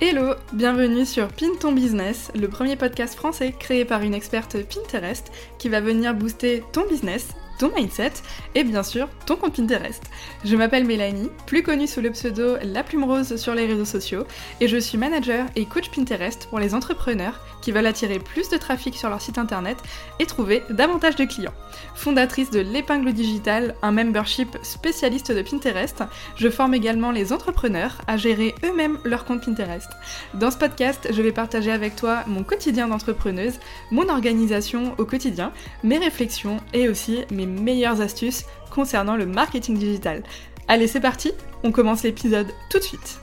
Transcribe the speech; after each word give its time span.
Hello, 0.00 0.34
bienvenue 0.52 1.04
sur 1.04 1.26
Pin 1.26 1.56
ton 1.58 1.72
business, 1.72 2.30
le 2.36 2.46
premier 2.46 2.76
podcast 2.76 3.16
français 3.16 3.52
créé 3.58 3.84
par 3.84 4.02
une 4.02 4.14
experte 4.14 4.56
Pinterest 4.62 5.32
qui 5.58 5.68
va 5.68 5.80
venir 5.80 6.14
booster 6.14 6.62
ton 6.72 6.86
business 6.86 7.30
ton 7.58 7.70
mindset 7.74 8.12
et 8.54 8.64
bien 8.64 8.82
sûr 8.82 9.08
ton 9.26 9.36
compte 9.36 9.56
Pinterest. 9.56 10.02
Je 10.44 10.56
m'appelle 10.56 10.84
Mélanie, 10.84 11.30
plus 11.46 11.62
connue 11.62 11.86
sous 11.86 12.00
le 12.00 12.10
pseudo 12.10 12.56
La 12.62 12.82
Plume 12.82 13.04
Rose 13.04 13.36
sur 13.36 13.54
les 13.54 13.66
réseaux 13.66 13.84
sociaux 13.84 14.24
et 14.60 14.68
je 14.68 14.76
suis 14.76 14.98
manager 14.98 15.46
et 15.56 15.66
coach 15.66 15.90
Pinterest 15.90 16.46
pour 16.48 16.58
les 16.58 16.74
entrepreneurs 16.74 17.40
qui 17.60 17.72
veulent 17.72 17.86
attirer 17.86 18.18
plus 18.18 18.48
de 18.48 18.56
trafic 18.56 18.94
sur 18.94 19.08
leur 19.10 19.20
site 19.20 19.38
internet 19.38 19.76
et 20.20 20.26
trouver 20.26 20.62
davantage 20.70 21.16
de 21.16 21.24
clients. 21.24 21.54
Fondatrice 21.94 22.50
de 22.50 22.60
l'épingle 22.60 23.12
digitale, 23.12 23.74
un 23.82 23.92
membership 23.92 24.56
spécialiste 24.62 25.32
de 25.32 25.42
Pinterest, 25.42 26.04
je 26.36 26.48
forme 26.48 26.74
également 26.74 27.10
les 27.10 27.32
entrepreneurs 27.32 27.98
à 28.06 28.16
gérer 28.16 28.54
eux-mêmes 28.64 28.98
leur 29.04 29.24
compte 29.24 29.44
Pinterest. 29.44 29.90
Dans 30.34 30.50
ce 30.50 30.58
podcast, 30.58 31.08
je 31.10 31.22
vais 31.22 31.32
partager 31.32 31.72
avec 31.72 31.96
toi 31.96 32.22
mon 32.26 32.44
quotidien 32.44 32.88
d'entrepreneuse, 32.88 33.58
mon 33.90 34.08
organisation 34.08 34.94
au 34.98 35.04
quotidien, 35.04 35.52
mes 35.82 35.98
réflexions 35.98 36.58
et 36.72 36.88
aussi 36.88 37.24
mes 37.30 37.46
meilleures 37.48 38.00
astuces 38.00 38.44
concernant 38.70 39.16
le 39.16 39.26
marketing 39.26 39.76
digital. 39.76 40.22
Allez, 40.68 40.86
c'est 40.86 41.00
parti, 41.00 41.32
on 41.64 41.72
commence 41.72 42.02
l'épisode 42.02 42.48
tout 42.70 42.78
de 42.78 42.84
suite. 42.84 43.20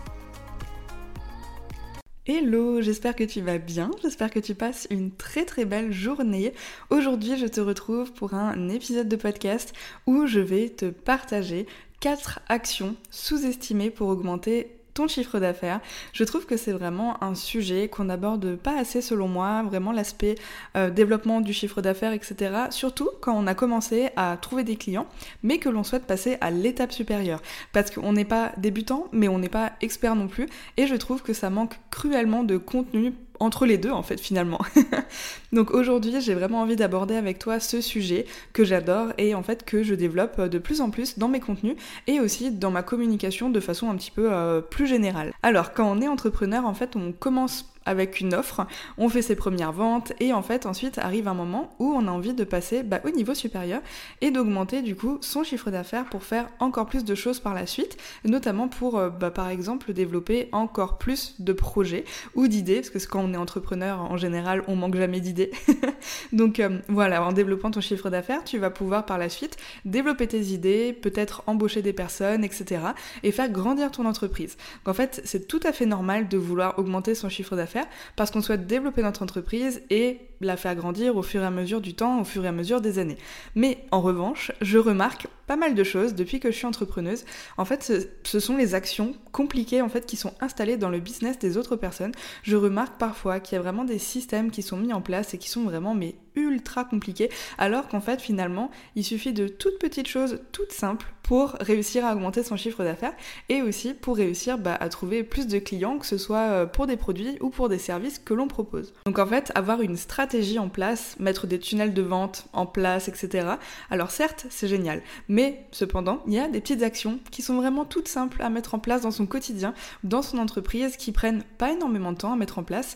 Hello, 2.28 2.82
j'espère 2.82 3.16
que 3.16 3.24
tu 3.24 3.42
vas 3.42 3.60
bien, 3.60 3.92
j'espère 4.02 4.32
que 4.32 4.40
tu 4.40 4.56
passes 4.56 4.88
une 4.90 5.12
très 5.12 5.46
très 5.46 5.64
belle 5.64 5.92
journée. 5.92 6.54
Aujourd'hui, 6.90 7.38
je 7.38 7.46
te 7.46 7.62
retrouve 7.62 8.14
pour 8.14 8.34
un 8.34 8.68
épisode 8.70 9.08
de 9.08 9.16
podcast 9.16 9.74
où 10.08 10.26
je 10.26 10.40
vais 10.40 10.70
te 10.70 10.90
partager 10.90 11.68
4 12.00 12.40
actions 12.50 12.96
sous-estimées 13.12 13.92
pour 13.92 14.08
augmenter 14.08 14.72
ton 14.96 15.08
chiffre 15.08 15.40
d'affaires. 15.40 15.82
Je 16.14 16.24
trouve 16.24 16.48
que 16.48 16.58
c'est 16.58 16.72
vraiment 16.72 17.24
un 17.24 17.36
sujet 17.36 17.90
qu'on 17.90 18.10
aborde 18.10 18.56
pas 18.56 18.80
assez 18.80 19.02
selon 19.02 19.28
moi, 19.28 19.62
vraiment 19.62 19.92
l'aspect 19.92 20.36
euh, 20.76 20.90
développement 20.90 21.42
du 21.42 21.54
chiffre 21.54 21.82
d'affaires, 21.82 22.14
etc. 22.14 22.56
Surtout 22.72 23.10
quand 23.22 23.38
on 23.38 23.46
a 23.46 23.54
commencé 23.54 24.10
à 24.16 24.38
trouver 24.42 24.64
des 24.64 24.78
clients, 24.78 25.06
mais 25.44 25.60
que 25.60 25.70
l'on 25.70 25.84
souhaite 25.84 26.08
passer 26.08 26.38
à 26.42 26.50
l'étape 26.50 26.94
supérieure. 26.94 27.42
Parce 27.74 27.92
qu'on 27.92 28.14
n'est 28.14 28.26
pas 28.26 28.54
débutant, 28.58 29.08
mais 29.12 29.28
on 29.28 29.38
n'est 29.38 29.50
pas 29.50 29.74
expert 29.82 30.16
non 30.16 30.28
plus, 30.28 30.48
et 30.78 30.88
je 30.88 30.96
trouve 30.96 31.22
que 31.22 31.34
ça 31.34 31.50
manque 31.50 31.78
cruellement 31.92 32.44
de 32.44 32.58
contenu 32.58 33.14
entre 33.40 33.66
les 33.66 33.78
deux 33.78 33.92
en 33.92 34.04
fait 34.04 34.20
finalement. 34.20 34.60
Donc 35.54 35.72
aujourd'hui 35.72 36.22
j'ai 36.22 36.34
vraiment 36.34 36.62
envie 36.62 36.76
d'aborder 36.76 37.16
avec 37.16 37.40
toi 37.40 37.60
ce 37.60 37.82
sujet 37.82 38.26
que 38.54 38.64
j'adore 38.64 39.10
et 39.18 39.36
en 39.36 39.44
fait 39.44 39.66
que 39.66 39.84
je 39.84 39.96
développe 39.96 40.42
de 40.42 40.58
plus 40.58 40.82
en 40.82 40.90
plus 40.90 41.18
dans 41.18 41.28
mes 41.28 41.40
contenus 41.40 41.76
et 42.08 42.20
aussi 42.20 42.52
dans 42.52 42.72
ma 42.72 42.84
communication 42.84 43.50
de 43.50 43.60
façon 43.60 43.90
un 43.90 43.96
petit 43.96 44.12
peu 44.12 44.32
euh, 44.32 44.62
plus 44.62 44.88
générale. 44.88 45.34
Alors 45.44 45.74
quand 45.74 45.90
on 45.90 46.02
est 46.02 46.08
entrepreneur 46.08 46.66
en 46.66 46.74
fait 46.74 46.96
on 46.96 47.12
commence 47.12 47.75
avec 47.86 48.20
une 48.20 48.34
offre, 48.34 48.66
on 48.98 49.10
fait 49.10 49.22
ses 49.22 49.36
premières 49.36 49.72
ventes 49.72 50.14
et 50.20 50.34
en 50.34 50.42
fait 50.42 50.66
ensuite 50.66 50.98
arrive 50.98 51.28
un 51.28 51.34
moment 51.34 51.76
où 51.80 51.94
on 51.94 52.08
a 52.08 52.12
envie 52.12 52.34
de 52.34 52.44
passer 52.44 52.84
bah, 52.84 53.00
au 53.06 53.10
niveau 53.10 53.34
supérieur 53.34 53.82
et 54.22 54.32
d'augmenter 54.32 54.82
du 54.82 54.96
coup 54.96 55.18
son 55.22 55.44
chiffre 55.44 55.72
d'affaires 55.72 56.06
pour 56.06 56.24
faire 56.24 56.48
encore 56.60 56.88
plus 56.88 57.06
de 57.06 57.16
choses 57.16 57.40
par 57.40 57.54
la 57.54 57.68
suite, 57.68 57.98
notamment 58.24 58.68
pour 58.68 58.98
euh, 58.98 59.10
bah, 59.10 59.32
par 59.32 59.50
exemple 59.50 59.94
développer 59.94 60.50
encore 60.52 60.98
plus 60.98 61.36
de 61.40 61.54
projets 61.54 62.06
ou 62.34 62.48
d'idées, 62.48 62.82
parce 62.82 62.90
que 62.90 63.12
quand 63.12 63.22
on 63.22 63.34
est 63.34 63.38
entrepreneur 63.38 64.02
en 64.02 64.18
général 64.18 64.64
on 64.68 64.76
manque 64.76 64.96
jamais 64.96 65.20
d'idées. 65.20 65.52
Donc 66.34 66.60
euh, 66.60 66.80
voilà, 66.88 67.24
en 67.24 67.34
développant 67.34 67.72
ton 67.72 67.82
chiffre 67.82 68.10
d'affaires, 68.10 68.44
tu 68.44 68.58
vas 68.58 68.70
pouvoir 68.70 69.06
par 69.06 69.18
la 69.18 69.30
suite 69.30 69.58
développer 69.86 70.28
tes 70.28 70.42
idées, 70.42 70.94
peut-être 70.94 71.44
embaucher 71.48 71.82
des 71.82 71.94
personnes, 71.94 72.44
etc. 72.44 72.82
et 73.24 73.32
faire 73.32 73.50
grandir 73.50 73.92
ton 73.92 74.06
entreprise. 74.06 74.58
Donc 74.86 74.94
en 74.94 74.98
fait 74.98 75.22
c'est 75.24 75.48
tout 75.48 75.60
à 75.64 75.72
fait 75.72 75.86
normal 75.86 76.28
de 76.28 76.38
vouloir 76.38 76.80
augmenter 76.80 77.16
son 77.16 77.30
chiffre 77.30 77.56
d'affaires 77.56 77.75
parce 78.16 78.32
qu'on 78.32 78.42
souhaite 78.42 78.68
développer 78.68 79.02
notre 79.02 79.24
entreprise 79.24 79.82
et 79.90 80.20
la 80.46 80.58
faire 80.58 80.76
grandir 80.76 81.18
au 81.18 81.24
fur 81.24 81.42
et 81.42 81.46
à 81.46 81.52
mesure 81.52 81.82
du 81.82 81.94
temps, 81.94 82.22
au 82.22 82.24
fur 82.24 82.46
et 82.46 82.48
à 82.48 82.52
mesure 82.52 82.82
des 82.82 83.00
années. 83.00 83.18
Mais 83.56 83.80
en 83.92 84.02
revanche, 84.02 84.52
je 84.62 84.78
remarque 84.78 85.28
pas 85.48 85.56
mal 85.56 85.76
de 85.76 85.84
choses 85.84 86.16
depuis 86.16 86.40
que 86.40 86.52
je 86.52 86.58
suis 86.58 86.66
entrepreneuse. 86.66 87.26
En 87.58 87.66
fait, 87.66 87.84
ce, 88.24 88.40
sont 88.40 88.58
les 88.58 88.76
actions 88.76 89.14
compliquées 89.32 89.82
en 89.82 89.90
fait 89.90 90.06
qui 90.06 90.16
sont 90.16 90.34
installées 90.42 90.78
dans 90.78 90.90
le 90.90 91.00
business 91.00 91.38
des 91.40 91.58
autres 91.58 91.76
personnes. 91.76 92.14
Je 92.44 92.56
remarque 92.56 92.98
parfois 92.98 93.40
qu'il 93.40 93.56
y 93.56 93.60
a 93.60 93.62
vraiment 93.62 93.86
des 93.86 94.00
systèmes 94.00 94.52
qui 94.52 94.62
sont 94.62 94.78
mis 94.78 94.94
en 94.94 95.02
place 95.02 95.34
et 95.34 95.38
qui 95.38 95.50
sont 95.50 95.64
vraiment 95.64 95.94
mais 95.94 96.16
ultra 96.36 96.84
compliqués, 96.84 97.30
alors 97.58 97.88
qu'en 97.88 98.02
fait 98.02 98.22
finalement, 98.22 98.70
il 98.96 99.06
suffit 99.06 99.32
de 99.32 99.48
toutes 99.48 99.80
petites 99.80 100.08
choses 100.08 100.42
toutes 100.52 100.74
simples 100.74 101.08
pour 101.24 101.56
réussir 101.60 102.06
à 102.06 102.14
augmenter 102.14 102.44
son 102.44 102.56
chiffre 102.56 102.84
d'affaires 102.84 103.14
et 103.50 103.62
aussi 103.62 103.94
pour 103.94 104.18
réussir 104.18 104.58
bah, 104.58 104.78
à 104.80 104.90
trouver 104.90 105.24
plus 105.24 105.48
de 105.48 105.58
clients, 105.58 105.98
que 105.98 106.06
ce 106.06 106.18
soit 106.18 106.38
euh, 106.38 106.66
pour 106.66 106.86
des 106.86 106.98
produits 106.98 107.38
ou 107.42 107.50
pour 107.50 107.68
des 107.68 107.80
services 107.80 108.20
que 108.20 108.34
l'on 108.34 108.48
propose. 108.48 108.94
Donc 109.06 109.18
en 109.18 109.26
fait, 109.26 109.52
avoir 109.56 109.82
une 109.82 109.98
stratégie 109.98 110.35
en 110.60 110.70
place, 110.70 111.16
mettre 111.20 111.48
des 111.48 111.60
tunnels 111.60 111.94
de 111.94 112.02
vente 112.02 112.48
en 112.54 112.66
place, 112.66 113.08
etc. 113.08 113.48
Alors 113.90 114.12
certes, 114.12 114.46
c'est 114.50 114.68
génial, 114.68 115.02
mais 115.28 115.66
cependant, 115.72 116.22
il 116.28 116.34
y 116.34 116.40
a 116.40 116.48
des 116.48 116.62
petites 116.62 116.84
actions 116.84 117.20
qui 117.32 117.42
sont 117.42 117.56
vraiment 117.56 117.86
toutes 117.86 118.08
simples 118.08 118.42
à 118.42 118.50
mettre 118.50 118.76
en 118.76 118.80
place 118.80 119.02
dans 119.02 119.12
son 119.12 119.26
quotidien, 119.26 119.74
dans 120.04 120.22
son 120.22 120.38
entreprise, 120.38 120.98
qui 120.98 121.12
prennent 121.12 121.44
pas 121.58 121.72
énormément 121.72 122.12
de 122.12 122.18
temps 122.18 122.34
à 122.34 122.36
mettre 122.36 122.60
en 122.60 122.64
place 122.64 122.96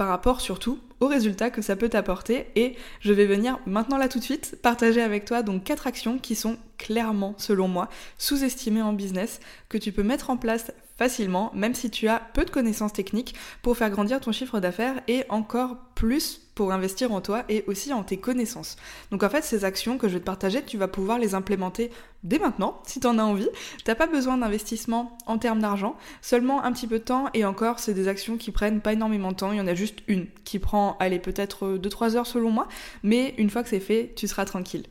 par 0.00 0.08
rapport 0.08 0.40
surtout 0.40 0.78
aux 1.00 1.08
résultats 1.08 1.50
que 1.50 1.60
ça 1.60 1.76
peut 1.76 1.90
t'apporter 1.90 2.46
et 2.56 2.74
je 3.00 3.12
vais 3.12 3.26
venir 3.26 3.58
maintenant 3.66 3.98
là 3.98 4.08
tout 4.08 4.18
de 4.18 4.24
suite 4.24 4.56
partager 4.62 5.02
avec 5.02 5.26
toi 5.26 5.42
donc 5.42 5.62
quatre 5.62 5.86
actions 5.86 6.18
qui 6.18 6.34
sont 6.34 6.56
clairement 6.78 7.34
selon 7.36 7.68
moi 7.68 7.90
sous-estimées 8.16 8.80
en 8.80 8.94
business 8.94 9.40
que 9.68 9.76
tu 9.76 9.92
peux 9.92 10.02
mettre 10.02 10.30
en 10.30 10.38
place 10.38 10.72
facilement 11.00 11.50
même 11.54 11.72
si 11.72 11.88
tu 11.88 12.08
as 12.08 12.20
peu 12.34 12.44
de 12.44 12.50
connaissances 12.50 12.92
techniques 12.92 13.34
pour 13.62 13.74
faire 13.74 13.88
grandir 13.88 14.20
ton 14.20 14.32
chiffre 14.32 14.60
d'affaires 14.60 15.00
et 15.08 15.24
encore 15.30 15.78
plus 15.94 16.42
pour 16.54 16.72
investir 16.72 17.10
en 17.10 17.22
toi 17.22 17.42
et 17.48 17.64
aussi 17.68 17.94
en 17.94 18.02
tes 18.02 18.18
connaissances. 18.18 18.76
Donc 19.10 19.22
en 19.22 19.30
fait, 19.30 19.42
ces 19.42 19.64
actions 19.64 19.96
que 19.96 20.08
je 20.08 20.14
vais 20.14 20.20
te 20.20 20.26
partager, 20.26 20.62
tu 20.62 20.76
vas 20.76 20.88
pouvoir 20.88 21.18
les 21.18 21.34
implémenter 21.34 21.90
dès 22.22 22.38
maintenant 22.38 22.82
si 22.86 23.00
tu 23.00 23.06
en 23.06 23.18
as 23.18 23.22
envie. 23.22 23.48
T'as 23.86 23.94
pas 23.94 24.08
besoin 24.08 24.36
d'investissement 24.36 25.16
en 25.24 25.38
termes 25.38 25.60
d'argent, 25.60 25.96
seulement 26.20 26.62
un 26.62 26.72
petit 26.72 26.86
peu 26.86 26.98
de 26.98 27.04
temps 27.04 27.30
et 27.32 27.46
encore, 27.46 27.78
c'est 27.78 27.94
des 27.94 28.06
actions 28.06 28.36
qui 28.36 28.50
prennent 28.50 28.82
pas 28.82 28.92
énormément 28.92 29.32
de 29.32 29.36
temps. 29.36 29.52
Il 29.52 29.56
y 29.56 29.62
en 29.62 29.66
a 29.66 29.74
juste 29.74 30.00
une 30.06 30.26
qui 30.44 30.58
prend, 30.58 30.98
allez, 31.00 31.18
peut-être 31.18 31.78
2-3 31.78 32.16
heures 32.16 32.26
selon 32.26 32.50
moi, 32.50 32.68
mais 33.02 33.34
une 33.38 33.48
fois 33.48 33.62
que 33.62 33.70
c'est 33.70 33.80
fait, 33.80 34.12
tu 34.16 34.28
seras 34.28 34.44
tranquille. 34.44 34.84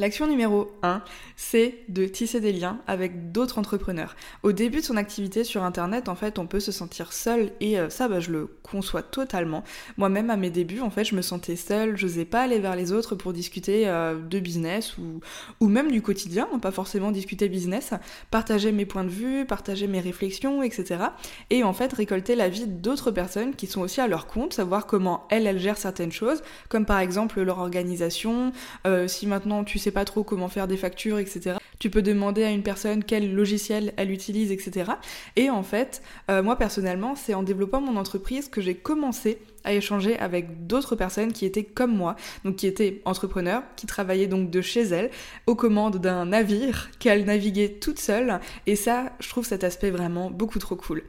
L'action 0.00 0.28
numéro 0.28 0.70
1, 0.84 1.02
c'est 1.34 1.74
de 1.88 2.06
tisser 2.06 2.38
des 2.38 2.52
liens 2.52 2.78
avec 2.86 3.32
d'autres 3.32 3.58
entrepreneurs. 3.58 4.14
Au 4.44 4.52
début 4.52 4.78
de 4.78 4.84
son 4.84 4.96
activité 4.96 5.42
sur 5.42 5.64
Internet, 5.64 6.08
en 6.08 6.14
fait, 6.14 6.38
on 6.38 6.46
peut 6.46 6.60
se 6.60 6.70
sentir 6.70 7.12
seul 7.12 7.50
et 7.60 7.80
euh, 7.80 7.90
ça, 7.90 8.06
bah, 8.06 8.20
je 8.20 8.30
le 8.30 8.46
conçois 8.62 9.02
totalement. 9.02 9.64
Moi-même, 9.96 10.30
à 10.30 10.36
mes 10.36 10.50
débuts, 10.50 10.82
en 10.82 10.90
fait, 10.90 11.04
je 11.04 11.16
me 11.16 11.20
sentais 11.20 11.56
seule, 11.56 11.96
je 11.96 12.06
n'osais 12.06 12.24
pas 12.24 12.42
aller 12.42 12.60
vers 12.60 12.76
les 12.76 12.92
autres 12.92 13.16
pour 13.16 13.32
discuter 13.32 13.88
euh, 13.88 14.16
de 14.20 14.38
business 14.38 14.96
ou, 14.98 15.18
ou 15.58 15.66
même 15.66 15.90
du 15.90 16.00
quotidien, 16.00 16.46
pas 16.62 16.70
forcément 16.70 17.10
discuter 17.10 17.48
business, 17.48 17.92
partager 18.30 18.70
mes 18.70 18.86
points 18.86 19.04
de 19.04 19.10
vue, 19.10 19.46
partager 19.46 19.88
mes 19.88 19.98
réflexions, 19.98 20.62
etc. 20.62 21.06
Et 21.50 21.64
en 21.64 21.72
fait, 21.72 21.92
récolter 21.92 22.36
l'avis 22.36 22.68
d'autres 22.68 23.10
personnes 23.10 23.56
qui 23.56 23.66
sont 23.66 23.80
aussi 23.80 24.00
à 24.00 24.06
leur 24.06 24.28
compte, 24.28 24.52
savoir 24.52 24.86
comment 24.86 25.26
elles, 25.28 25.48
elles 25.48 25.58
gèrent 25.58 25.76
certaines 25.76 26.12
choses, 26.12 26.40
comme 26.68 26.86
par 26.86 27.00
exemple 27.00 27.42
leur 27.42 27.58
organisation, 27.58 28.52
euh, 28.86 29.08
si 29.08 29.26
maintenant 29.26 29.64
tu 29.64 29.80
sais 29.80 29.87
pas 29.90 30.04
trop 30.04 30.24
comment 30.24 30.48
faire 30.48 30.68
des 30.68 30.76
factures, 30.76 31.18
etc. 31.18 31.56
Tu 31.78 31.90
peux 31.90 32.02
demander 32.02 32.42
à 32.42 32.50
une 32.50 32.62
personne 32.62 33.04
quel 33.04 33.34
logiciel 33.34 33.92
elle 33.96 34.10
utilise, 34.10 34.50
etc. 34.50 34.92
Et 35.36 35.50
en 35.50 35.62
fait, 35.62 36.02
euh, 36.30 36.42
moi 36.42 36.56
personnellement, 36.56 37.14
c'est 37.14 37.34
en 37.34 37.42
développant 37.42 37.80
mon 37.80 37.96
entreprise 37.96 38.48
que 38.48 38.60
j'ai 38.60 38.74
commencé 38.74 39.38
à 39.64 39.72
échanger 39.74 40.18
avec 40.18 40.66
d'autres 40.66 40.96
personnes 40.96 41.32
qui 41.32 41.44
étaient 41.44 41.64
comme 41.64 41.94
moi, 41.94 42.16
donc 42.44 42.56
qui 42.56 42.66
étaient 42.66 43.02
entrepreneurs, 43.04 43.62
qui 43.76 43.86
travaillaient 43.86 44.26
donc 44.26 44.50
de 44.50 44.60
chez 44.60 44.82
elles, 44.82 45.10
aux 45.46 45.54
commandes 45.54 45.98
d'un 45.98 46.26
navire 46.26 46.90
qu'elles 46.98 47.24
naviguaient 47.24 47.78
toutes 47.80 48.00
seules. 48.00 48.40
Et 48.66 48.76
ça, 48.76 49.12
je 49.20 49.28
trouve 49.28 49.44
cet 49.44 49.64
aspect 49.64 49.90
vraiment 49.90 50.30
beaucoup 50.30 50.58
trop 50.58 50.76
cool. 50.76 51.02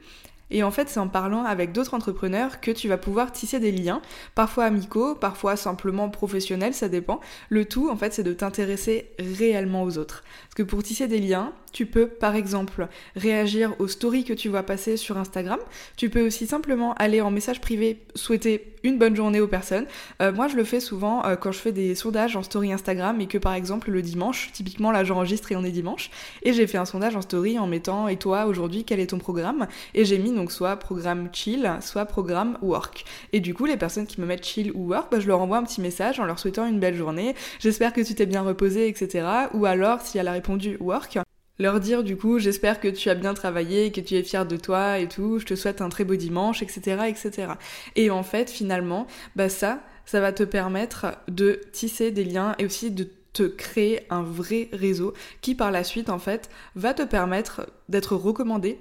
Et 0.50 0.62
en 0.62 0.70
fait, 0.70 0.88
c'est 0.88 1.00
en 1.00 1.08
parlant 1.08 1.44
avec 1.44 1.72
d'autres 1.72 1.94
entrepreneurs 1.94 2.60
que 2.60 2.70
tu 2.70 2.88
vas 2.88 2.98
pouvoir 2.98 3.32
tisser 3.32 3.60
des 3.60 3.72
liens, 3.72 4.02
parfois 4.34 4.64
amicaux, 4.64 5.14
parfois 5.14 5.56
simplement 5.56 6.08
professionnels, 6.08 6.74
ça 6.74 6.88
dépend. 6.88 7.20
Le 7.48 7.64
tout, 7.64 7.88
en 7.90 7.96
fait, 7.96 8.12
c'est 8.12 8.22
de 8.22 8.32
t'intéresser 8.32 9.10
réellement 9.18 9.84
aux 9.84 9.98
autres. 9.98 10.24
Parce 10.44 10.54
que 10.54 10.62
pour 10.62 10.82
tisser 10.82 11.08
des 11.08 11.18
liens, 11.18 11.52
tu 11.72 11.86
peux 11.86 12.06
par 12.06 12.34
exemple 12.34 12.88
réagir 13.16 13.74
aux 13.78 13.88
stories 13.88 14.24
que 14.24 14.32
tu 14.32 14.48
vois 14.48 14.62
passer 14.62 14.96
sur 14.96 15.18
Instagram. 15.18 15.58
Tu 15.96 16.10
peux 16.10 16.26
aussi 16.26 16.46
simplement 16.46 16.94
aller 16.94 17.20
en 17.20 17.30
message 17.30 17.60
privé, 17.60 18.00
souhaiter 18.14 18.70
une 18.82 18.98
bonne 18.98 19.14
journée 19.14 19.40
aux 19.40 19.46
personnes. 19.46 19.86
Euh, 20.22 20.32
moi 20.32 20.48
je 20.48 20.56
le 20.56 20.64
fais 20.64 20.80
souvent 20.80 21.24
euh, 21.24 21.36
quand 21.36 21.52
je 21.52 21.58
fais 21.58 21.72
des 21.72 21.94
sondages 21.94 22.36
en 22.36 22.42
story 22.42 22.72
Instagram 22.72 23.20
et 23.20 23.26
que 23.26 23.38
par 23.38 23.54
exemple 23.54 23.90
le 23.90 24.02
dimanche, 24.02 24.50
typiquement 24.52 24.90
là 24.90 25.04
j'enregistre 25.04 25.52
et 25.52 25.56
on 25.56 25.64
est 25.64 25.70
dimanche, 25.70 26.10
et 26.42 26.52
j'ai 26.52 26.66
fait 26.66 26.78
un 26.78 26.84
sondage 26.84 27.16
en 27.16 27.20
story 27.20 27.58
en 27.58 27.66
mettant 27.66 28.08
et 28.08 28.16
toi 28.16 28.46
aujourd'hui 28.46 28.84
quel 28.84 29.00
est 29.00 29.08
ton 29.08 29.18
programme? 29.18 29.66
Et 29.94 30.04
j'ai 30.04 30.18
mis 30.18 30.32
donc 30.32 30.52
soit 30.52 30.76
programme 30.76 31.28
chill, 31.32 31.70
soit 31.80 32.06
programme 32.06 32.58
work. 32.62 33.04
Et 33.32 33.40
du 33.40 33.54
coup 33.54 33.66
les 33.66 33.76
personnes 33.76 34.06
qui 34.06 34.20
me 34.20 34.26
mettent 34.26 34.46
chill 34.46 34.72
ou 34.74 34.88
work, 34.88 35.12
bah, 35.12 35.20
je 35.20 35.28
leur 35.28 35.40
envoie 35.40 35.58
un 35.58 35.64
petit 35.64 35.80
message 35.80 36.20
en 36.20 36.24
leur 36.24 36.38
souhaitant 36.38 36.66
une 36.66 36.80
belle 36.80 36.96
journée. 36.96 37.34
J'espère 37.58 37.92
que 37.92 38.00
tu 38.00 38.14
t'es 38.14 38.26
bien 38.26 38.42
reposé, 38.42 38.88
etc. 38.88 39.26
Ou 39.54 39.66
alors 39.66 40.00
si 40.00 40.18
elle 40.18 40.28
a 40.28 40.32
répondu 40.32 40.76
work, 40.80 41.18
leur 41.60 41.78
dire 41.78 42.02
du 42.02 42.16
coup 42.16 42.40
j'espère 42.40 42.80
que 42.80 42.88
tu 42.88 43.08
as 43.10 43.14
bien 43.14 43.34
travaillé, 43.34 43.92
que 43.92 44.00
tu 44.00 44.16
es 44.16 44.22
fier 44.24 44.46
de 44.46 44.56
toi 44.56 44.98
et 44.98 45.06
tout, 45.06 45.38
je 45.38 45.44
te 45.44 45.54
souhaite 45.54 45.82
un 45.82 45.90
très 45.90 46.04
beau 46.04 46.16
dimanche, 46.16 46.62
etc. 46.62 47.02
etc. 47.06 47.52
Et 47.94 48.10
en 48.10 48.24
fait 48.24 48.50
finalement, 48.50 49.06
bah 49.36 49.48
ça, 49.48 49.80
ça 50.06 50.20
va 50.20 50.32
te 50.32 50.42
permettre 50.42 51.06
de 51.28 51.60
tisser 51.72 52.10
des 52.10 52.24
liens 52.24 52.56
et 52.58 52.64
aussi 52.64 52.90
de 52.90 53.06
te 53.32 53.42
créer 53.44 54.00
un 54.10 54.22
vrai 54.22 54.68
réseau 54.72 55.12
qui 55.40 55.54
par 55.54 55.70
la 55.70 55.84
suite 55.84 56.08
en 56.08 56.18
fait 56.18 56.50
va 56.74 56.94
te 56.94 57.02
permettre 57.02 57.66
d'être 57.88 58.16
recommandé 58.16 58.78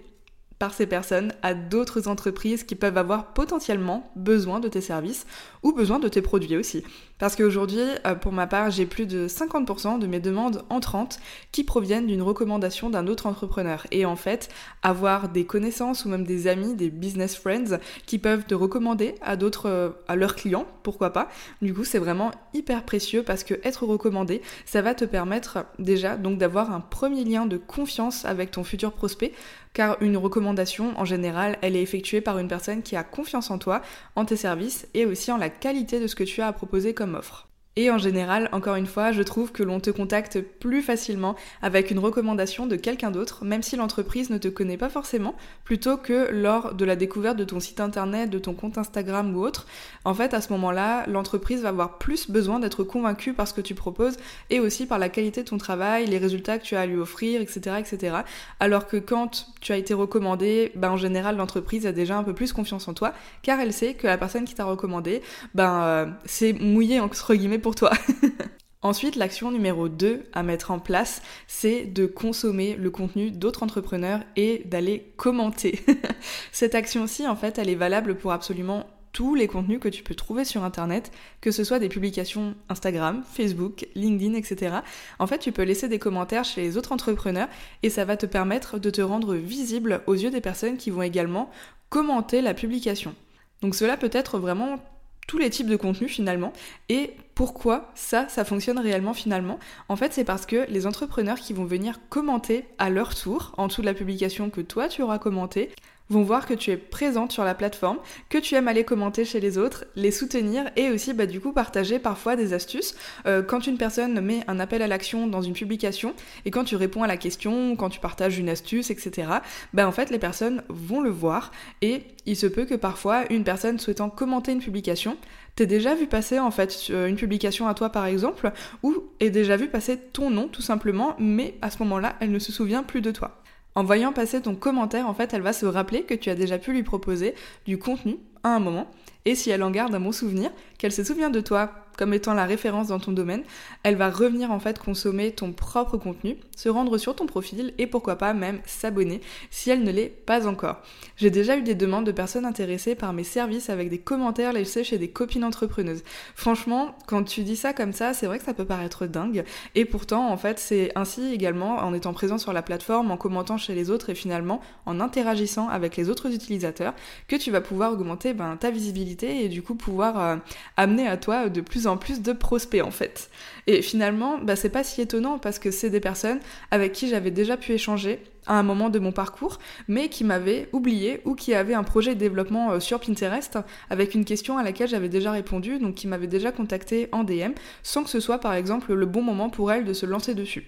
par 0.58 0.74
ces 0.74 0.88
personnes 0.88 1.34
à 1.42 1.54
d'autres 1.54 2.08
entreprises 2.08 2.64
qui 2.64 2.76
peuvent 2.76 2.98
avoir 2.98 3.34
potentiellement 3.34 4.12
besoin 4.16 4.60
de 4.60 4.68
tes 4.68 4.82
services 4.82 5.26
ou 5.64 5.72
besoin 5.72 6.00
de 6.00 6.08
tes 6.08 6.22
produits 6.22 6.58
aussi. 6.58 6.84
Parce 7.20 7.36
qu'aujourd'hui, 7.36 7.84
euh, 8.08 8.16
pour 8.16 8.32
ma 8.32 8.48
part, 8.48 8.72
j'ai 8.72 8.86
plus 8.86 9.06
de 9.06 9.28
50% 9.28 10.00
de 10.00 10.08
mes 10.08 10.20
demandes 10.20 10.64
entrantes 10.70 11.20
qui 11.52 11.64
proviennent 11.64 12.08
d'une 12.08 12.22
recommandation 12.22 12.90
d'un 12.90 13.08
autre 13.08 13.28
entrepreneur. 13.28 13.86
Et 13.92 14.06
en 14.06 14.16
fait, 14.16 14.50
avoir 14.82 15.30
des 15.30 15.46
connaissances 15.46 16.06
ou 16.06 16.10
même 16.10 16.24
des 16.24 16.48
amis, 16.48 16.76
des 16.76 16.90
business 16.90 17.36
friends 17.36 17.78
qui 18.06 18.18
peuvent 18.18 18.46
te 18.46 18.56
recommander 18.56 19.16
à 19.22 19.36
d'autres, 19.36 19.68
euh, 19.68 19.90
à 20.08 20.16
leurs 20.16 20.36
clients, 20.36 20.66
pourquoi 20.84 21.12
pas. 21.12 21.30
Du 21.62 21.74
coup, 21.74 21.84
c'est 21.84 22.00
vraiment 22.00 22.32
hyper 22.54 22.84
précieux 22.84 23.22
parce 23.22 23.44
que 23.44 23.56
être 23.64 23.86
recommandé, 23.86 24.42
ça 24.66 24.82
va 24.82 24.96
te 24.96 25.06
permettre 25.06 25.66
déjà 25.78 26.16
donc 26.16 26.38
d'avoir 26.38 26.72
un 26.72 26.80
premier 26.80 27.26
lien 27.26 27.46
de 27.46 27.58
confiance 27.58 28.24
avec 28.24 28.52
ton 28.52 28.64
futur 28.64 28.94
prospect 28.94 29.34
car 29.74 29.98
une 30.02 30.18
recommandation, 30.18 30.94
en 30.98 31.06
général, 31.06 31.58
elle 31.62 31.76
est 31.76 31.82
effectuée 31.82 32.22
par 32.22 32.40
une 32.40 32.48
personne 32.48 32.82
qui 32.82 32.96
a 32.96 33.04
confiance 33.04 33.52
en 33.52 33.60
toi, 33.60 33.82
en 34.16 34.26
tes 34.26 34.36
services 34.36 34.88
et 34.94 35.06
aussi 35.06 35.32
en 35.32 35.38
la 35.38 35.50
qualité 35.50 36.00
de 36.00 36.08
ce 36.08 36.16
que 36.16 36.24
tu 36.24 36.42
as 36.42 36.48
à 36.48 36.54
proposer 36.54 36.94
comme 36.94 37.09
offre. 37.16 37.49
Et 37.82 37.90
en 37.90 37.98
général, 37.98 38.50
encore 38.52 38.76
une 38.76 38.86
fois, 38.86 39.14
je 39.14 39.24
trouve 39.24 39.54
que 39.54 39.64
l'on 39.64 39.80
te 39.80 39.90
contacte 39.90 40.42
plus 40.42 40.82
facilement 40.82 41.38
avec 41.62 41.92
une 41.92 42.00
recommandation 42.00 42.68
de 42.68 42.76
quelqu'un 42.76 43.10
d'autre, 43.10 43.46
même 43.46 43.64
si 43.64 43.78
l'entreprise 43.78 44.30
ne 44.30 44.38
te 44.38 44.50
connaît 44.50 44.76
pas 44.76 44.90
forcément, 44.90 45.34
plutôt 45.64 45.96
que 45.96 46.30
lors 46.30 46.74
de 46.74 46.84
la 46.84 46.98
découverte 46.98 47.38
de 47.38 47.46
ton 47.46 47.62
site 47.62 47.80
internet, 47.80 48.30
de 48.30 48.38
ton 48.38 48.54
compte 48.54 48.78
Instagram 48.78 49.34
ou 49.34 49.46
autre. 49.46 49.66
En 50.04 50.14
fait, 50.14 50.34
à 50.34 50.42
ce 50.42 50.52
moment-là, 50.52 51.06
l'entreprise 51.08 51.62
va 51.62 51.70
avoir 51.70 52.00
plus 52.00 52.30
besoin 52.30 52.60
d'être 52.60 52.84
convaincue 52.84 53.34
par 53.34 53.48
ce 53.48 53.54
que 53.54 53.62
tu 53.62 53.76
proposes 53.76 54.18
et 54.50 54.60
aussi 54.60 54.86
par 54.86 55.00
la 55.00 55.08
qualité 55.08 55.44
de 55.44 55.48
ton 55.48 55.58
travail, 55.58 56.06
les 56.06 56.18
résultats 56.18 56.60
que 56.60 56.66
tu 56.66 56.76
as 56.76 56.82
à 56.82 56.86
lui 56.86 56.98
offrir, 56.98 57.40
etc., 57.40 57.78
etc. 57.80 58.18
Alors 58.60 58.88
que 58.88 58.98
quand 58.98 59.48
tu 59.62 59.72
as 59.72 59.78
été 59.78 59.94
recommandé, 59.94 60.74
ben, 60.76 60.92
en 60.92 60.98
général, 60.98 61.38
l'entreprise 61.38 61.88
a 61.88 61.94
déjà 61.94 62.18
un 62.18 62.24
peu 62.24 62.34
plus 62.34 62.52
confiance 62.52 62.90
en 62.90 62.94
toi, 62.94 63.14
car 63.42 63.62
elle 63.62 63.72
sait 63.72 63.94
que 63.94 64.06
la 64.06 64.18
personne 64.18 64.44
qui 64.44 64.54
t'a 64.54 64.66
recommandé, 64.66 65.22
ben, 65.56 65.82
euh, 65.84 66.06
c'est 66.26 66.52
mouillé 66.52 67.00
entre 67.00 67.36
guillemets 67.36 67.58
pour 67.58 67.69
toi. 67.76 67.92
Ensuite, 68.82 69.18
l'action 69.18 69.52
numéro 69.52 69.90
2 69.90 70.30
à 70.32 70.42
mettre 70.42 70.72
en 70.72 70.80
place, 70.80 71.22
c'est 71.48 71.84
de 71.84 72.06
consommer 72.06 72.76
le 72.78 72.90
contenu 72.90 73.30
d'autres 73.30 73.64
entrepreneurs 73.64 74.22
et 74.38 74.62
d'aller 74.66 75.12
commenter. 75.18 75.84
Cette 76.54 76.76
action-ci, 76.76 77.28
en 77.28 77.36
fait, 77.36 77.58
elle 77.58 77.70
est 77.70 77.76
valable 77.76 78.16
pour 78.16 78.32
absolument 78.32 78.86
tous 79.12 79.36
les 79.36 79.48
contenus 79.48 79.80
que 79.80 79.90
tu 79.90 80.02
peux 80.02 80.16
trouver 80.16 80.46
sur 80.46 80.64
Internet, 80.64 81.12
que 81.42 81.52
ce 81.52 81.66
soit 81.66 81.80
des 81.80 81.90
publications 81.90 82.56
Instagram, 82.70 83.24
Facebook, 83.30 83.86
LinkedIn, 83.96 84.36
etc. 84.36 84.78
En 85.18 85.28
fait, 85.28 85.40
tu 85.40 85.52
peux 85.52 85.64
laisser 85.64 85.90
des 85.90 86.00
commentaires 86.00 86.46
chez 86.46 86.62
les 86.62 86.78
autres 86.78 86.94
entrepreneurs 86.94 87.50
et 87.84 87.90
ça 87.90 88.06
va 88.06 88.16
te 88.16 88.26
permettre 88.26 88.80
de 88.80 88.90
te 88.90 89.02
rendre 89.02 89.36
visible 89.36 90.04
aux 90.08 90.14
yeux 90.14 90.32
des 90.32 90.42
personnes 90.42 90.78
qui 90.78 90.90
vont 90.90 91.02
également 91.02 91.50
commenter 91.90 92.42
la 92.42 92.54
publication. 92.54 93.16
Donc 93.62 93.76
cela 93.76 93.98
peut 93.98 94.12
être 94.14 94.38
vraiment 94.38 94.80
tous 95.28 95.38
les 95.38 95.50
types 95.50 95.68
de 95.68 95.76
contenus 95.76 96.12
finalement. 96.12 96.54
Et 96.90 97.12
pourquoi 97.40 97.90
ça, 97.96 98.28
ça 98.28 98.44
fonctionne 98.44 98.80
réellement 98.80 99.14
finalement. 99.14 99.60
En 99.88 99.96
fait, 99.96 100.12
c'est 100.12 100.26
parce 100.26 100.46
que 100.46 100.66
les 100.68 100.86
entrepreneurs 100.86 101.40
qui 101.40 101.54
vont 101.54 101.64
venir 101.64 102.02
commenter 102.10 102.66
à 102.80 102.90
leur 102.90 103.16
tour 103.16 103.54
en 103.56 103.68
dessous 103.68 103.80
de 103.80 103.86
la 103.86 103.94
publication 103.94 104.50
que 104.50 104.60
toi 104.60 104.90
tu 104.90 105.04
auras 105.04 105.20
commenté 105.20 105.72
vont 106.10 106.24
voir 106.24 106.46
que 106.46 106.54
tu 106.54 106.72
es 106.72 106.78
présente 106.78 107.32
sur 107.32 107.44
la 107.44 107.54
plateforme, 107.54 107.98
que 108.30 108.38
tu 108.38 108.56
aimes 108.56 108.68
aller 108.68 108.84
commenter 108.84 109.26
chez 109.26 109.40
les 109.40 109.58
autres, 109.58 109.86
les 109.96 110.12
soutenir 110.12 110.70
et 110.76 110.90
aussi 110.90 111.14
bah, 111.14 111.26
du 111.26 111.40
coup 111.40 111.52
partager 111.52 112.00
parfois 112.00 112.36
des 112.36 112.54
astuces. 112.54 112.96
Euh, 113.26 113.44
quand 113.44 113.68
une 113.68 113.78
personne 113.78 114.20
met 114.22 114.44
un 114.48 114.60
appel 114.60 114.82
à 114.82 114.88
l'action 114.88 115.28
dans 115.28 115.42
une 115.42 115.54
publication 115.54 116.14
et 116.46 116.52
quand 116.52 116.64
tu 116.64 116.76
réponds 116.76 117.04
à 117.04 117.08
la 117.08 117.18
question, 117.18 117.76
quand 117.76 117.90
tu 117.90 118.00
partages 118.00 118.38
une 118.40 118.50
astuce, 118.50 118.90
etc., 118.90 119.28
bah, 119.74 119.88
en 119.88 119.92
fait 119.92 120.10
les 120.10 120.20
personnes 120.20 120.64
vont 120.70 121.02
le 121.02 121.10
voir 121.10 121.52
et 121.82 122.04
il 122.26 122.36
se 122.36 122.48
peut 122.48 122.66
que 122.66 122.76
parfois 122.76 123.32
une 123.32 123.44
personne 123.44 123.80
souhaitant 123.80 124.10
commenter 124.10 124.52
une 124.52 124.60
publication 124.60 125.18
t'ait 125.56 125.66
déjà 125.66 125.96
vu 125.96 126.08
passer 126.08 126.40
en 126.40 126.52
fait 126.52 126.90
une 126.90 127.16
publication 127.16 127.68
à 127.68 127.74
toi 127.74 127.90
par 127.90 128.06
exemple 128.06 128.52
ou 128.84 128.96
ait 129.20 129.30
déjà 129.30 129.58
vu 129.58 129.68
passer 129.68 129.98
ton 129.98 130.30
nom 130.30 130.48
tout 130.48 130.62
simplement 130.62 131.16
mais 131.20 131.56
à 131.62 131.70
ce 131.70 131.80
moment-là 131.80 132.16
elle 132.20 132.32
ne 132.32 132.40
se 132.40 132.52
souvient 132.52 132.84
plus 132.84 133.02
de 133.02 133.12
toi. 133.12 133.42
En 133.76 133.84
voyant 133.84 134.14
passer 134.14 134.42
ton 134.42 134.56
commentaire, 134.56 135.08
en 135.08 135.14
fait, 135.14 135.34
elle 135.34 135.42
va 135.42 135.54
se 135.54 135.66
rappeler 135.66 136.04
que 136.04 136.14
tu 136.14 136.30
as 136.30 136.36
déjà 136.36 136.58
pu 136.58 136.74
lui 136.74 136.84
proposer 136.84 137.36
du 137.66 137.78
contenu 137.78 138.18
à 138.44 138.50
un 138.50 138.60
moment. 138.60 138.90
Et 139.26 139.36
si 139.36 139.50
elle 139.50 139.64
en 139.64 139.72
garde 139.72 139.94
un 139.94 140.00
bon 140.00 140.12
souvenir, 140.12 140.50
qu'elle 140.78 140.94
se 140.94 141.04
souvient 141.04 141.30
de 141.30 141.42
toi 141.42 141.72
comme 141.98 142.14
étant 142.14 142.34
la 142.34 142.46
référence 142.46 142.88
dans 142.88 143.00
ton 143.00 143.12
domaine, 143.12 143.44
elle 143.84 143.98
va 143.98 144.10
revenir 144.10 144.52
en 144.52 144.60
fait 144.60 144.80
consommer 144.80 145.32
ton 145.32 145.52
propre 145.52 145.98
contenu, 145.98 146.38
se 146.56 146.70
rendre 146.70 146.98
sur 146.98 147.14
ton 147.14 147.26
profil 147.26 147.74
et 147.78 147.88
pourquoi 147.88 148.16
pas 148.16 148.34
même 148.34 148.62
s'abonner 148.66 149.20
si 149.52 149.70
elle 149.70 149.84
ne 149.84 149.92
l'est 149.92 150.08
pas 150.08 150.48
encore. 150.48 150.78
J'ai 151.18 151.30
déjà 151.30 151.58
eu 151.58 151.62
des 151.62 151.76
demandes 151.76 152.06
de 152.06 152.14
personnes 152.14 152.46
intéressées 152.46 152.96
par 152.96 153.12
mes 153.12 153.26
services 153.26 153.70
avec 153.70 153.90
des 153.90 153.98
commentaires 153.98 154.54
laissés 154.54 154.86
chez 154.86 154.98
des 154.98 155.10
copines 155.10 155.44
entrepreneuses. 155.44 156.06
Franchement, 156.36 156.96
quand 157.06 157.24
tu 157.24 157.44
dis 157.44 157.58
ça 157.58 157.74
comme 157.74 157.92
ça, 157.92 158.14
c'est 158.14 158.28
vrai 158.28 158.40
que 158.40 158.46
ça 158.46 158.54
peut 158.54 158.64
paraître 158.64 159.06
dingue 159.06 159.44
et 159.76 159.84
pourtant 159.84 160.32
en 160.32 160.38
fait 160.38 160.58
c'est 160.58 160.94
ainsi 160.96 161.34
également 161.34 161.80
en 161.80 161.94
étant 161.94 162.14
présent 162.14 162.38
sur 162.38 162.54
la 162.54 162.62
plateforme, 162.62 163.12
en 163.12 163.18
commentant 163.18 163.58
chez 163.58 163.76
les 163.76 163.90
autres 163.90 164.10
et 164.10 164.16
finalement 164.16 164.62
en 164.86 165.02
interagissant 165.02 165.68
avec 165.68 165.98
les 165.98 166.10
autres 166.10 166.34
utilisateurs 166.34 166.94
que 167.28 167.36
tu 167.36 167.52
vas 167.52 167.60
pouvoir 167.60 167.92
augmenter 167.92 168.34
ben, 168.34 168.56
ta 168.56 168.72
visibilité 168.72 169.09
et 169.22 169.50
du 169.50 169.62
coup 169.62 169.76
pouvoir 169.76 170.20
euh, 170.20 170.36
amener 170.78 171.08
à 171.08 171.18
toi 171.18 171.50
de 171.50 171.62
plus 171.62 171.88
en 171.88 171.98
plus 171.98 172.22
de 172.22 172.34
prospects 172.34 172.84
en 172.84 172.92
fait. 172.92 173.30
Et 173.68 173.82
finalement, 173.82 174.40
bah, 174.40 174.56
c'est 174.56 174.70
pas 174.70 174.84
si 174.84 175.02
étonnant 175.02 175.40
parce 175.40 175.60
que 175.60 175.72
c'est 175.72 175.90
des 175.90 176.00
personnes 176.00 176.40
avec 176.72 176.92
qui 176.94 177.08
j'avais 177.08 177.32
déjà 177.32 177.58
pu 177.58 177.74
échanger 177.74 178.20
à 178.48 178.58
un 178.58 178.64
moment 178.64 178.90
de 178.90 179.00
mon 179.00 179.12
parcours, 179.12 179.60
mais 179.88 180.10
qui 180.10 180.24
m'avaient 180.24 180.70
oublié 180.74 181.22
ou 181.26 181.36
qui 181.36 181.54
avaient 181.54 181.76
un 181.76 181.84
projet 181.84 182.16
de 182.16 182.20
développement 182.20 182.72
euh, 182.72 182.80
sur 182.80 183.00
Pinterest 183.00 183.60
avec 183.90 184.16
une 184.16 184.26
question 184.26 184.58
à 184.58 184.64
laquelle 184.64 184.88
j'avais 184.88 185.10
déjà 185.10 185.32
répondu, 185.32 185.78
donc 185.78 185.96
qui 185.96 186.08
m'avaient 186.08 186.28
déjà 186.28 186.52
contacté 186.52 187.10
en 187.12 187.24
DM, 187.24 187.52
sans 187.84 188.04
que 188.04 188.10
ce 188.10 188.20
soit 188.20 188.40
par 188.40 188.54
exemple 188.54 188.94
le 188.94 189.06
bon 189.06 189.22
moment 189.22 189.50
pour 189.50 189.72
elles 189.72 189.86
de 189.86 189.94
se 189.94 190.06
lancer 190.06 190.34
dessus. 190.34 190.66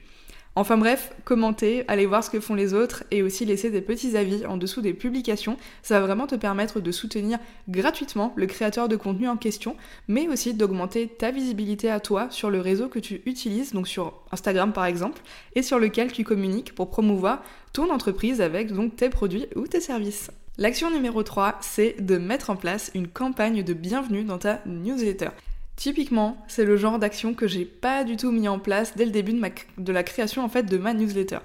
Enfin 0.54 0.78
bref, 0.78 1.14
commentez, 1.24 1.86
allez 1.88 2.06
voir 2.06 2.26
ce 2.26 2.30
que 2.30 2.42
font 2.42 2.56
les 2.56 2.74
autres 2.74 3.06
et 3.10 3.24
aussi 3.24 3.46
laisser 3.46 3.70
des 3.70 3.80
petits 3.80 4.18
avis 4.18 4.46
en 4.46 4.58
dessous 4.58 4.82
des 4.82 4.94
publications. 4.94 5.56
Ça 5.82 5.98
va 5.98 6.06
vraiment 6.06 6.28
te 6.28 6.36
permettre 6.36 6.82
de 6.82 6.92
soutenir 6.92 7.40
gratuitement 7.70 8.34
le 8.36 8.48
créateur 8.48 8.90
de 8.90 8.98
contenu 8.98 9.30
en 9.30 9.38
question, 9.38 9.78
mais 10.10 10.28
aussi 10.28 10.54
d'augmenter 10.54 11.08
ta 11.08 11.32
visibilité 11.32 11.90
à 11.90 12.02
toi 12.02 12.28
sur 12.32 12.50
le 12.50 12.60
réseau 12.60 12.90
que 12.90 13.00
tu 13.00 13.22
utilises, 13.26 13.72
donc 13.72 13.88
sur 13.88 14.14
Instagram 14.34 14.74
par 14.74 14.84
exemple, 14.84 15.22
et 15.56 15.64
sur 15.64 15.80
lequel 15.80 16.12
tu 16.12 16.26
communiques 16.26 16.76
pour 16.76 16.90
promouvoir 16.90 17.44
ton 17.72 17.90
entreprise 17.90 18.42
avec 18.42 18.74
donc 18.74 18.98
tes 18.98 19.10
produits 19.10 19.48
ou 19.56 19.68
tes 19.68 19.80
services. 19.80 20.32
L'action 20.58 20.92
numéro 20.92 21.24
3, 21.24 21.60
c'est 21.62 21.96
de 22.02 22.18
mettre 22.18 22.50
en 22.50 22.58
place 22.58 22.92
une 22.94 23.08
campagne 23.08 23.64
de 23.64 23.74
bienvenue 23.74 24.26
dans 24.26 24.38
ta 24.38 24.60
newsletter. 24.66 25.30
Typiquement, 25.76 26.38
c'est 26.48 26.66
le 26.66 26.78
genre 26.78 27.00
d'action 27.00 27.34
que 27.34 27.48
j'ai 27.48 27.66
pas 27.66 28.04
du 28.04 28.16
tout 28.18 28.32
mis 28.32 28.48
en 28.48 28.60
place 28.60 28.96
dès 28.96 29.06
le 29.06 29.12
début 29.12 29.34
de, 29.78 29.92
la 29.92 30.04
création 30.04 30.44
en 30.44 30.50
fait 30.50 30.64
de 30.64 30.78
ma 30.78 30.94
newsletter. 30.94 31.40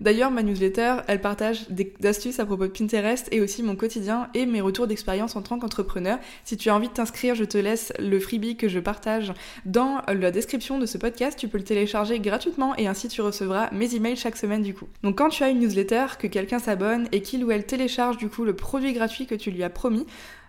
D'ailleurs, 0.00 0.30
ma 0.30 0.42
newsletter, 0.42 0.96
elle 1.06 1.20
partage 1.20 1.68
des 1.68 1.94
astuces 2.04 2.40
à 2.40 2.46
propos 2.46 2.66
de 2.66 2.72
Pinterest 2.72 3.28
et 3.30 3.40
aussi 3.40 3.62
mon 3.62 3.76
quotidien 3.76 4.28
et 4.34 4.46
mes 4.46 4.60
retours 4.60 4.88
d'expérience 4.88 5.36
en 5.36 5.42
tant 5.42 5.60
qu'entrepreneur. 5.60 6.18
Si 6.42 6.56
tu 6.56 6.70
as 6.70 6.74
envie 6.74 6.88
de 6.88 6.92
t'inscrire, 6.92 7.36
je 7.36 7.44
te 7.44 7.56
laisse 7.56 7.92
le 8.00 8.18
freebie 8.18 8.56
que 8.56 8.66
je 8.66 8.80
partage 8.80 9.32
dans 9.64 10.02
la 10.08 10.32
description 10.32 10.78
de 10.78 10.86
ce 10.86 10.98
podcast. 10.98 11.38
Tu 11.38 11.46
peux 11.46 11.58
le 11.58 11.64
télécharger 11.64 12.18
gratuitement 12.18 12.74
et 12.76 12.88
ainsi 12.88 13.06
tu 13.06 13.20
recevras 13.20 13.70
mes 13.70 13.94
emails 13.94 14.16
chaque 14.16 14.36
semaine 14.36 14.62
du 14.62 14.74
coup. 14.74 14.88
Donc 15.04 15.18
quand 15.18 15.28
tu 15.28 15.44
as 15.44 15.50
une 15.50 15.60
newsletter, 15.60 16.06
que 16.18 16.26
quelqu'un 16.26 16.58
s'abonne 16.58 17.08
et 17.12 17.22
qu'il 17.22 17.44
ou 17.44 17.52
elle 17.52 17.64
télécharge 17.64 18.16
du 18.16 18.28
coup 18.28 18.44
le 18.44 18.56
produit 18.56 18.92
gratuit 18.92 19.26
que 19.26 19.36
tu 19.36 19.52
lui 19.52 19.62
as 19.62 19.70
promis, 19.70 20.06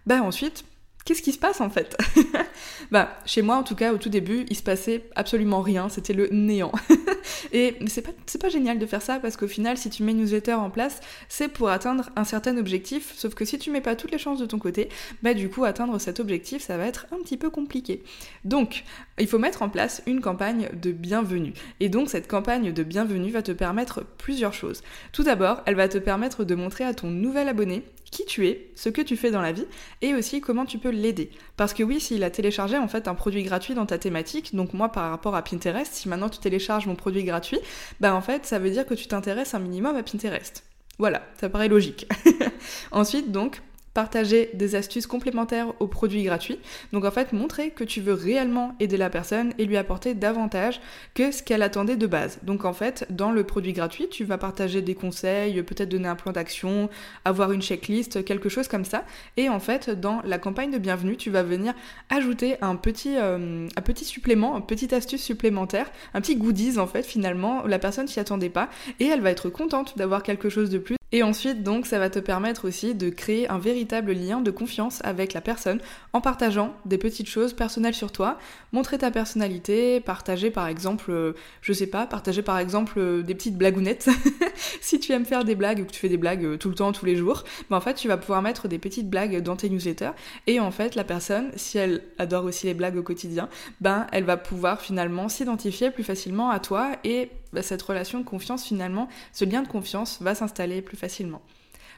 bah 0.07 0.23
ensuite 0.23 0.65
Qu'est-ce 1.05 1.21
qui 1.21 1.33
se 1.33 1.37
passe 1.37 1.59
en 1.59 1.69
fait 1.69 1.97
Bah, 2.91 3.17
chez 3.25 3.41
moi 3.41 3.57
en 3.57 3.63
tout 3.63 3.75
cas, 3.75 3.93
au 3.93 3.97
tout 3.97 4.09
début, 4.09 4.45
il 4.49 4.55
se 4.55 4.63
passait 4.63 5.03
absolument 5.15 5.61
rien, 5.61 5.89
c'était 5.89 6.13
le 6.13 6.29
néant. 6.31 6.71
et 7.51 7.77
c'est 7.87 8.01
pas, 8.01 8.11
pas 8.39 8.49
génial 8.49 8.79
de 8.79 8.85
faire 8.85 9.01
ça 9.01 9.19
parce 9.19 9.35
qu'au 9.35 9.47
final, 9.47 9.77
si 9.77 9.89
tu 9.89 10.03
mets 10.03 10.13
une 10.13 10.19
newsletter 10.19 10.53
en 10.53 10.69
place, 10.69 11.01
c'est 11.27 11.49
pour 11.49 11.69
atteindre 11.69 12.09
un 12.15 12.23
certain 12.23 12.57
objectif, 12.57 13.13
sauf 13.17 13.33
que 13.35 13.43
si 13.43 13.59
tu 13.59 13.69
mets 13.69 13.81
pas 13.81 13.95
toutes 13.95 14.11
les 14.11 14.17
chances 14.17 14.39
de 14.39 14.45
ton 14.45 14.59
côté, 14.59 14.87
bah 15.21 15.33
du 15.33 15.49
coup, 15.49 15.65
atteindre 15.65 15.99
cet 15.99 16.21
objectif, 16.21 16.61
ça 16.61 16.77
va 16.77 16.85
être 16.85 17.05
un 17.11 17.17
petit 17.21 17.37
peu 17.37 17.49
compliqué. 17.49 18.03
Donc, 18.45 18.85
il 19.19 19.27
faut 19.27 19.37
mettre 19.37 19.61
en 19.61 19.69
place 19.69 20.01
une 20.07 20.21
campagne 20.21 20.69
de 20.73 20.91
bienvenue. 20.91 21.53
Et 21.79 21.89
donc 21.89 22.09
cette 22.09 22.27
campagne 22.27 22.71
de 22.71 22.83
bienvenue 22.83 23.31
va 23.31 23.41
te 23.41 23.51
permettre 23.51 24.03
plusieurs 24.17 24.53
choses. 24.53 24.81
Tout 25.11 25.23
d'abord, 25.23 25.61
elle 25.65 25.75
va 25.75 25.87
te 25.87 25.97
permettre 25.97 26.43
de 26.43 26.55
montrer 26.55 26.83
à 26.83 26.93
ton 26.93 27.07
nouvel 27.07 27.47
abonné 27.47 27.83
qui 28.11 28.25
tu 28.25 28.47
es, 28.47 28.71
ce 28.75 28.89
que 28.89 29.01
tu 29.01 29.17
fais 29.17 29.31
dans 29.31 29.41
la 29.41 29.51
vie 29.51 29.65
et 30.01 30.13
aussi 30.13 30.39
comment 30.39 30.65
tu 30.65 30.77
peux 30.77 30.89
l'aider. 30.89 31.31
Parce 31.57 31.73
que 31.73 31.83
oui, 31.83 31.99
s'il 31.99 32.23
a 32.23 32.29
téléchargé 32.29 32.77
en 32.77 32.87
fait 32.87 33.07
un 33.07 33.15
produit 33.15 33.43
gratuit 33.43 33.73
dans 33.73 33.85
ta 33.85 33.97
thématique, 33.97 34.55
donc 34.55 34.73
moi 34.73 34.89
par 34.89 35.09
rapport 35.09 35.35
à 35.35 35.43
Pinterest, 35.43 35.91
si 35.93 36.07
maintenant 36.07 36.29
tu 36.29 36.39
télécharges 36.39 36.85
mon 36.85 36.95
produit 36.95 37.23
gratuit, 37.23 37.59
bah 37.99 38.13
en 38.15 38.21
fait 38.21 38.45
ça 38.45 38.59
veut 38.59 38.69
dire 38.69 38.85
que 38.85 38.93
tu 38.93 39.07
t'intéresses 39.07 39.53
un 39.53 39.59
minimum 39.59 39.95
à 39.95 40.03
Pinterest. 40.03 40.63
Voilà, 40.99 41.23
ça 41.39 41.49
paraît 41.49 41.69
logique. 41.69 42.07
Ensuite 42.91 43.31
donc, 43.31 43.61
partager 43.93 44.49
des 44.53 44.75
astuces 44.75 45.07
complémentaires 45.07 45.73
aux 45.79 45.87
produits 45.87 46.23
gratuits. 46.23 46.59
Donc 46.91 47.05
en 47.05 47.11
fait, 47.11 47.33
montrer 47.33 47.69
que 47.69 47.83
tu 47.83 48.01
veux 48.01 48.13
réellement 48.13 48.75
aider 48.79 48.97
la 48.97 49.09
personne 49.09 49.53
et 49.57 49.65
lui 49.65 49.77
apporter 49.77 50.13
davantage 50.13 50.81
que 51.13 51.31
ce 51.31 51.43
qu'elle 51.43 51.61
attendait 51.61 51.95
de 51.95 52.07
base. 52.07 52.39
Donc 52.43 52.65
en 52.65 52.73
fait, 52.73 53.05
dans 53.09 53.31
le 53.31 53.43
produit 53.43 53.73
gratuit, 53.73 54.09
tu 54.09 54.23
vas 54.23 54.37
partager 54.37 54.81
des 54.81 54.95
conseils, 54.95 55.61
peut-être 55.63 55.89
donner 55.89 56.07
un 56.07 56.15
plan 56.15 56.31
d'action, 56.31 56.89
avoir 57.25 57.51
une 57.51 57.61
checklist, 57.61 58.23
quelque 58.25 58.49
chose 58.49 58.67
comme 58.67 58.85
ça. 58.85 59.05
Et 59.37 59.49
en 59.49 59.59
fait, 59.59 59.89
dans 59.89 60.21
la 60.23 60.39
campagne 60.39 60.71
de 60.71 60.77
bienvenue, 60.77 61.17
tu 61.17 61.29
vas 61.29 61.43
venir 61.43 61.73
ajouter 62.09 62.55
un 62.61 62.75
petit, 62.75 63.15
euh, 63.17 63.67
un 63.75 63.81
petit 63.81 64.05
supplément, 64.05 64.57
une 64.57 64.65
petite 64.65 64.93
astuce 64.93 65.21
supplémentaire, 65.21 65.91
un 66.13 66.21
petit 66.21 66.35
goodies 66.35 66.79
en 66.79 66.87
fait 66.87 67.03
finalement, 67.03 67.63
la 67.65 67.79
personne 67.79 68.07
s'y 68.07 68.19
attendait 68.19 68.49
pas 68.49 68.69
et 68.99 69.05
elle 69.05 69.21
va 69.21 69.31
être 69.31 69.49
contente 69.49 69.97
d'avoir 69.97 70.23
quelque 70.23 70.49
chose 70.49 70.69
de 70.69 70.77
plus 70.77 70.95
et 71.15 71.21
ensuite, 71.21 71.61
donc, 71.61 71.85
ça 71.85 71.99
va 71.99 72.09
te 72.09 72.17
permettre 72.17 72.67
aussi 72.67 72.95
de 72.95 73.11
créer 73.11 73.47
un 73.47 73.59
véritable 73.59 74.13
lien 74.13 74.41
de 74.41 74.49
confiance 74.49 74.99
avec 75.03 75.33
la 75.33 75.41
personne 75.41 75.79
en 76.11 76.21
partageant 76.21 76.73
des 76.85 76.97
petites 76.97 77.29
choses 77.29 77.53
personnelles 77.53 77.93
sur 77.93 78.11
toi, 78.11 78.39
montrer 78.71 78.97
ta 78.97 79.11
personnalité, 79.11 79.99
partager 79.99 80.49
par 80.49 80.67
exemple, 80.67 81.11
euh, 81.11 81.33
je 81.61 81.71
sais 81.71 81.85
pas, 81.85 82.07
partager 82.07 82.41
par 82.41 82.57
exemple 82.57 82.97
euh, 82.97 83.21
des 83.21 83.35
petites 83.35 83.59
blagounettes. 83.59 84.09
si 84.81 84.99
tu 84.99 85.11
aimes 85.11 85.25
faire 85.25 85.43
des 85.43 85.55
blagues 85.55 85.79
ou 85.79 85.85
que 85.85 85.91
tu 85.91 85.99
fais 85.99 86.09
des 86.09 86.17
blagues 86.17 86.45
euh, 86.45 86.57
tout 86.57 86.69
le 86.69 86.75
temps, 86.75 86.91
tous 86.91 87.05
les 87.05 87.15
jours, 87.15 87.43
ben 87.69 87.77
en 87.77 87.81
fait, 87.81 87.95
tu 87.95 88.07
vas 88.07 88.17
pouvoir 88.17 88.41
mettre 88.41 88.67
des 88.67 88.79
petites 88.79 89.09
blagues 89.09 89.41
dans 89.41 89.55
tes 89.55 89.69
newsletters. 89.69 90.11
Et 90.47 90.59
en 90.59 90.71
fait, 90.71 90.95
la 90.95 91.03
personne, 91.03 91.51
si 91.55 91.77
elle 91.77 92.03
adore 92.17 92.45
aussi 92.45 92.65
les 92.65 92.73
blagues 92.73 92.97
au 92.97 93.03
quotidien, 93.03 93.49
ben, 93.81 94.07
elle 94.11 94.23
va 94.23 94.37
pouvoir 94.37 94.81
finalement 94.81 95.29
s'identifier 95.29 95.91
plus 95.91 96.03
facilement 96.03 96.49
à 96.49 96.59
toi 96.59 96.91
et 97.03 97.29
bah, 97.51 97.61
cette 97.61 97.81
relation 97.81 98.19
de 98.19 98.25
confiance 98.25 98.65
finalement, 98.65 99.07
ce 99.31 99.45
lien 99.45 99.61
de 99.61 99.67
confiance 99.67 100.21
va 100.21 100.35
s'installer 100.35 100.81
plus 100.81 100.97
facilement. 100.97 101.41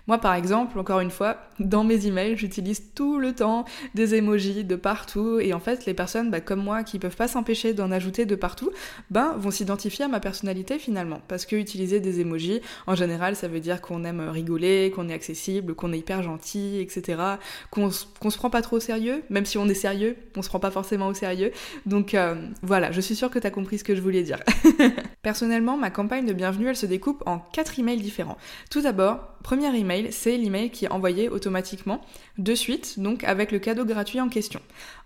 Moi, 0.07 0.19
par 0.19 0.35
exemple, 0.35 0.77
encore 0.77 0.99
une 0.99 1.09
fois, 1.09 1.37
dans 1.59 1.83
mes 1.83 2.05
emails, 2.05 2.37
j'utilise 2.37 2.93
tout 2.93 3.17
le 3.17 3.33
temps 3.33 3.65
des 3.95 4.13
emojis 4.15 4.63
de 4.63 4.75
partout. 4.75 5.39
Et 5.39 5.53
en 5.53 5.59
fait, 5.59 5.85
les 5.85 5.93
personnes 5.95 6.29
bah, 6.29 6.41
comme 6.41 6.63
moi 6.63 6.83
qui 6.83 6.99
peuvent 6.99 7.15
pas 7.15 7.27
s'empêcher 7.27 7.73
d'en 7.73 7.91
ajouter 7.91 8.25
de 8.25 8.35
partout, 8.35 8.69
ben, 9.09 9.33
vont 9.37 9.51
s'identifier 9.51 10.05
à 10.05 10.07
ma 10.07 10.19
personnalité 10.19 10.77
finalement. 10.77 11.21
Parce 11.27 11.45
que 11.45 11.55
utiliser 11.55 11.99
des 11.99 12.21
emojis, 12.21 12.61
en 12.85 12.95
général, 12.95 13.35
ça 13.35 13.47
veut 13.47 13.59
dire 13.59 13.81
qu'on 13.81 14.03
aime 14.03 14.21
rigoler, 14.29 14.91
qu'on 14.95 15.09
est 15.09 15.13
accessible, 15.13 15.73
qu'on 15.73 15.91
est 15.91 15.99
hyper 15.99 16.21
gentil, 16.21 16.79
etc. 16.79 17.21
Qu'on 17.71 17.89
qu 17.89 18.29
se 18.29 18.37
prend 18.37 18.49
pas 18.49 18.61
trop 18.61 18.77
au 18.77 18.79
sérieux. 18.81 19.23
Même 19.29 19.45
si 19.45 19.57
on 19.57 19.67
est 19.67 19.73
sérieux, 19.73 20.17
on 20.37 20.43
se 20.43 20.49
prend 20.49 20.59
pas 20.59 20.71
forcément 20.71 21.07
au 21.07 21.13
sérieux. 21.13 21.51
Donc 21.85 22.13
euh, 22.13 22.35
voilà, 22.61 22.91
je 22.91 23.01
suis 23.01 23.15
sûre 23.15 23.31
que 23.31 23.39
tu 23.39 23.47
as 23.47 23.51
compris 23.51 23.79
ce 23.79 23.83
que 23.83 23.95
je 23.95 24.01
voulais 24.01 24.23
dire. 24.23 24.39
Personnellement, 25.23 25.77
ma 25.77 25.89
campagne 25.89 26.25
de 26.25 26.33
bienvenue, 26.33 26.67
elle 26.67 26.75
se 26.75 26.85
découpe 26.85 27.23
en 27.25 27.39
quatre 27.39 27.79
emails 27.79 28.01
différents. 28.01 28.37
Tout 28.69 28.81
d'abord, 28.81 29.34
premier 29.45 29.77
email 29.77 30.07
c'est 30.11 30.37
l'email 30.37 30.71
qui 30.71 30.85
est 30.85 30.91
envoyé 30.91 31.29
automatiquement 31.29 32.01
de 32.39 32.55
suite, 32.55 32.99
donc 32.99 33.23
avec 33.23 33.51
le 33.51 33.59
cadeau 33.59 33.85
gratuit 33.85 34.19
en 34.19 34.27
question. 34.27 34.59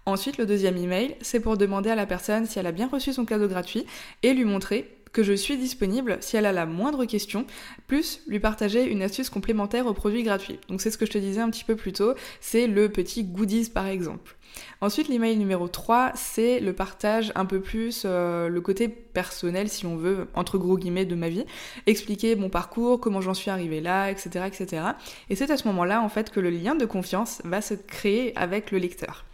Ensuite, 0.05 0.37
le 0.37 0.45
deuxième 0.45 0.77
email, 0.77 1.17
c'est 1.19 1.41
pour 1.41 1.57
demander 1.57 1.89
à 1.89 1.95
la 1.95 2.05
personne 2.05 2.45
si 2.45 2.57
elle 2.57 2.65
a 2.65 2.71
bien 2.71 2.87
reçu 2.87 3.11
son 3.11 3.25
cadeau 3.25 3.49
gratuit 3.49 3.85
et 4.23 4.33
lui 4.33 4.45
montrer 4.45 4.95
que 5.11 5.23
je 5.23 5.33
suis 5.33 5.57
disponible 5.57 6.17
si 6.21 6.37
elle 6.37 6.45
a 6.45 6.51
la 6.51 6.65
moindre 6.65 7.05
question, 7.05 7.45
plus 7.87 8.21
lui 8.27 8.39
partager 8.39 8.83
une 8.83 9.01
astuce 9.01 9.29
complémentaire 9.29 9.87
au 9.87 9.93
produit 9.93 10.23
gratuit. 10.23 10.59
Donc 10.69 10.81
c'est 10.81 10.91
ce 10.91 10.97
que 10.97 11.05
je 11.05 11.11
te 11.11 11.17
disais 11.17 11.41
un 11.41 11.49
petit 11.49 11.63
peu 11.63 11.75
plus 11.75 11.93
tôt, 11.93 12.13
c'est 12.41 12.67
le 12.67 12.89
petit 12.89 13.23
goodies 13.23 13.69
par 13.69 13.87
exemple. 13.87 14.35
Ensuite, 14.81 15.09
l'email 15.09 15.37
numéro 15.37 15.67
3, 15.67 16.11
c'est 16.15 16.59
le 16.59 16.73
partage 16.73 17.31
un 17.35 17.45
peu 17.45 17.59
plus, 17.59 18.03
euh, 18.05 18.47
le 18.47 18.61
côté 18.61 18.87
personnel, 18.87 19.69
si 19.69 19.85
on 19.85 19.95
veut, 19.95 20.27
entre 20.33 20.57
gros 20.57 20.77
guillemets, 20.77 21.05
de 21.05 21.15
ma 21.15 21.29
vie. 21.29 21.45
Expliquer 21.85 22.35
mon 22.35 22.49
parcours, 22.49 22.99
comment 22.99 23.21
j'en 23.21 23.33
suis 23.33 23.51
arrivée 23.51 23.81
là, 23.81 24.09
etc. 24.09 24.45
etc. 24.47 24.83
Et 25.29 25.35
c'est 25.35 25.51
à 25.51 25.57
ce 25.57 25.67
moment-là, 25.67 26.01
en 26.01 26.09
fait, 26.09 26.31
que 26.31 26.39
le 26.39 26.49
lien 26.49 26.75
de 26.75 26.85
confiance 26.85 27.41
va 27.43 27.61
se 27.61 27.73
créer 27.73 28.35
avec 28.37 28.71
le 28.71 28.77
lecteur. 28.77 29.25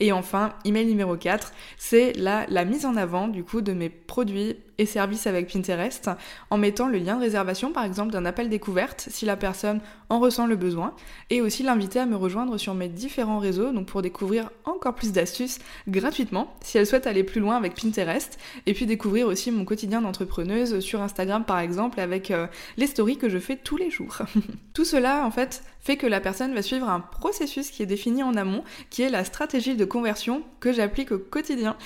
Et 0.00 0.10
enfin, 0.12 0.54
email 0.64 0.86
numéro 0.86 1.16
4, 1.16 1.52
c'est 1.76 2.12
la, 2.14 2.46
la 2.48 2.64
mise 2.64 2.84
en 2.84 2.96
avant 2.96 3.28
du 3.28 3.44
coup 3.44 3.60
de 3.60 3.72
mes 3.72 3.88
produits 3.88 4.56
et 4.78 4.86
services 4.86 5.26
avec 5.26 5.52
Pinterest 5.52 6.10
en 6.50 6.58
mettant 6.58 6.88
le 6.88 6.98
lien 6.98 7.16
de 7.16 7.22
réservation 7.22 7.72
par 7.72 7.84
exemple 7.84 8.12
d'un 8.12 8.24
appel 8.24 8.48
découverte 8.48 9.06
si 9.10 9.24
la 9.24 9.36
personne 9.36 9.80
en 10.08 10.18
ressent 10.18 10.46
le 10.46 10.56
besoin 10.56 10.94
et 11.30 11.40
aussi 11.40 11.62
l'inviter 11.62 11.98
à 11.98 12.06
me 12.06 12.16
rejoindre 12.16 12.58
sur 12.58 12.74
mes 12.74 12.88
différents 12.88 13.38
réseaux 13.38 13.72
donc 13.72 13.86
pour 13.86 14.02
découvrir 14.02 14.50
encore 14.64 14.94
plus 14.94 15.12
d'astuces 15.12 15.58
gratuitement 15.88 16.54
si 16.60 16.78
elle 16.78 16.86
souhaite 16.86 17.06
aller 17.06 17.24
plus 17.24 17.40
loin 17.40 17.56
avec 17.56 17.74
Pinterest 17.74 18.38
et 18.66 18.74
puis 18.74 18.86
découvrir 18.86 19.26
aussi 19.26 19.50
mon 19.50 19.64
quotidien 19.64 20.00
d'entrepreneuse 20.00 20.80
sur 20.80 21.02
Instagram 21.02 21.44
par 21.44 21.58
exemple 21.58 22.00
avec 22.00 22.30
euh, 22.30 22.46
les 22.76 22.86
stories 22.86 23.16
que 23.16 23.28
je 23.28 23.38
fais 23.38 23.56
tous 23.56 23.76
les 23.76 23.90
jours. 23.90 24.18
Tout 24.74 24.84
cela 24.84 25.24
en 25.24 25.30
fait 25.30 25.62
fait 25.84 25.96
que 25.98 26.06
la 26.06 26.20
personne 26.20 26.54
va 26.54 26.62
suivre 26.62 26.88
un 26.88 27.00
processus 27.00 27.70
qui 27.70 27.82
est 27.82 27.86
défini 27.86 28.22
en 28.22 28.34
amont, 28.36 28.64
qui 28.88 29.02
est 29.02 29.10
la 29.10 29.22
stratégie 29.22 29.76
de 29.76 29.84
conversion 29.84 30.42
que 30.58 30.72
j'applique 30.72 31.12
au 31.12 31.18
quotidien. 31.18 31.76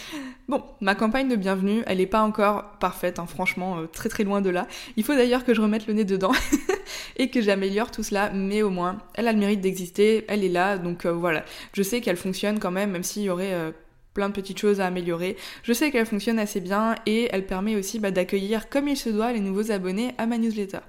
Bon, 0.48 0.62
ma 0.80 0.94
campagne 0.94 1.28
de 1.28 1.34
bienvenue, 1.34 1.82
elle 1.86 1.98
n'est 1.98 2.06
pas 2.06 2.22
encore 2.22 2.77
parfaite, 2.78 3.18
hein, 3.18 3.26
franchement, 3.26 3.78
euh, 3.78 3.86
très 3.86 4.08
très 4.08 4.24
loin 4.24 4.40
de 4.40 4.50
là. 4.50 4.66
Il 4.96 5.04
faut 5.04 5.14
d'ailleurs 5.14 5.44
que 5.44 5.54
je 5.54 5.60
remette 5.60 5.86
le 5.86 5.94
nez 5.94 6.04
dedans 6.04 6.32
et 7.16 7.30
que 7.30 7.40
j'améliore 7.40 7.90
tout 7.90 8.02
cela, 8.02 8.30
mais 8.30 8.62
au 8.62 8.70
moins, 8.70 8.98
elle 9.14 9.28
a 9.28 9.32
le 9.32 9.38
mérite 9.38 9.60
d'exister, 9.60 10.24
elle 10.28 10.44
est 10.44 10.48
là, 10.48 10.78
donc 10.78 11.06
euh, 11.06 11.12
voilà. 11.12 11.44
Je 11.74 11.82
sais 11.82 12.00
qu'elle 12.00 12.16
fonctionne 12.16 12.58
quand 12.58 12.70
même, 12.70 12.90
même 12.90 13.04
s'il 13.04 13.22
y 13.22 13.30
aurait... 13.30 13.54
Euh, 13.54 13.70
plein 14.14 14.30
de 14.30 14.34
petites 14.34 14.58
choses 14.58 14.80
à 14.80 14.86
améliorer. 14.86 15.36
Je 15.62 15.72
sais 15.72 15.92
qu'elle 15.92 16.06
fonctionne 16.06 16.40
assez 16.40 16.58
bien 16.58 16.96
et 17.06 17.28
elle 17.30 17.46
permet 17.46 17.76
aussi 17.76 18.00
bah, 18.00 18.10
d'accueillir 18.10 18.68
comme 18.68 18.88
il 18.88 18.96
se 18.96 19.10
doit 19.10 19.32
les 19.32 19.38
nouveaux 19.38 19.70
abonnés 19.70 20.12
à 20.18 20.26
ma 20.26 20.38
newsletter. 20.38 20.80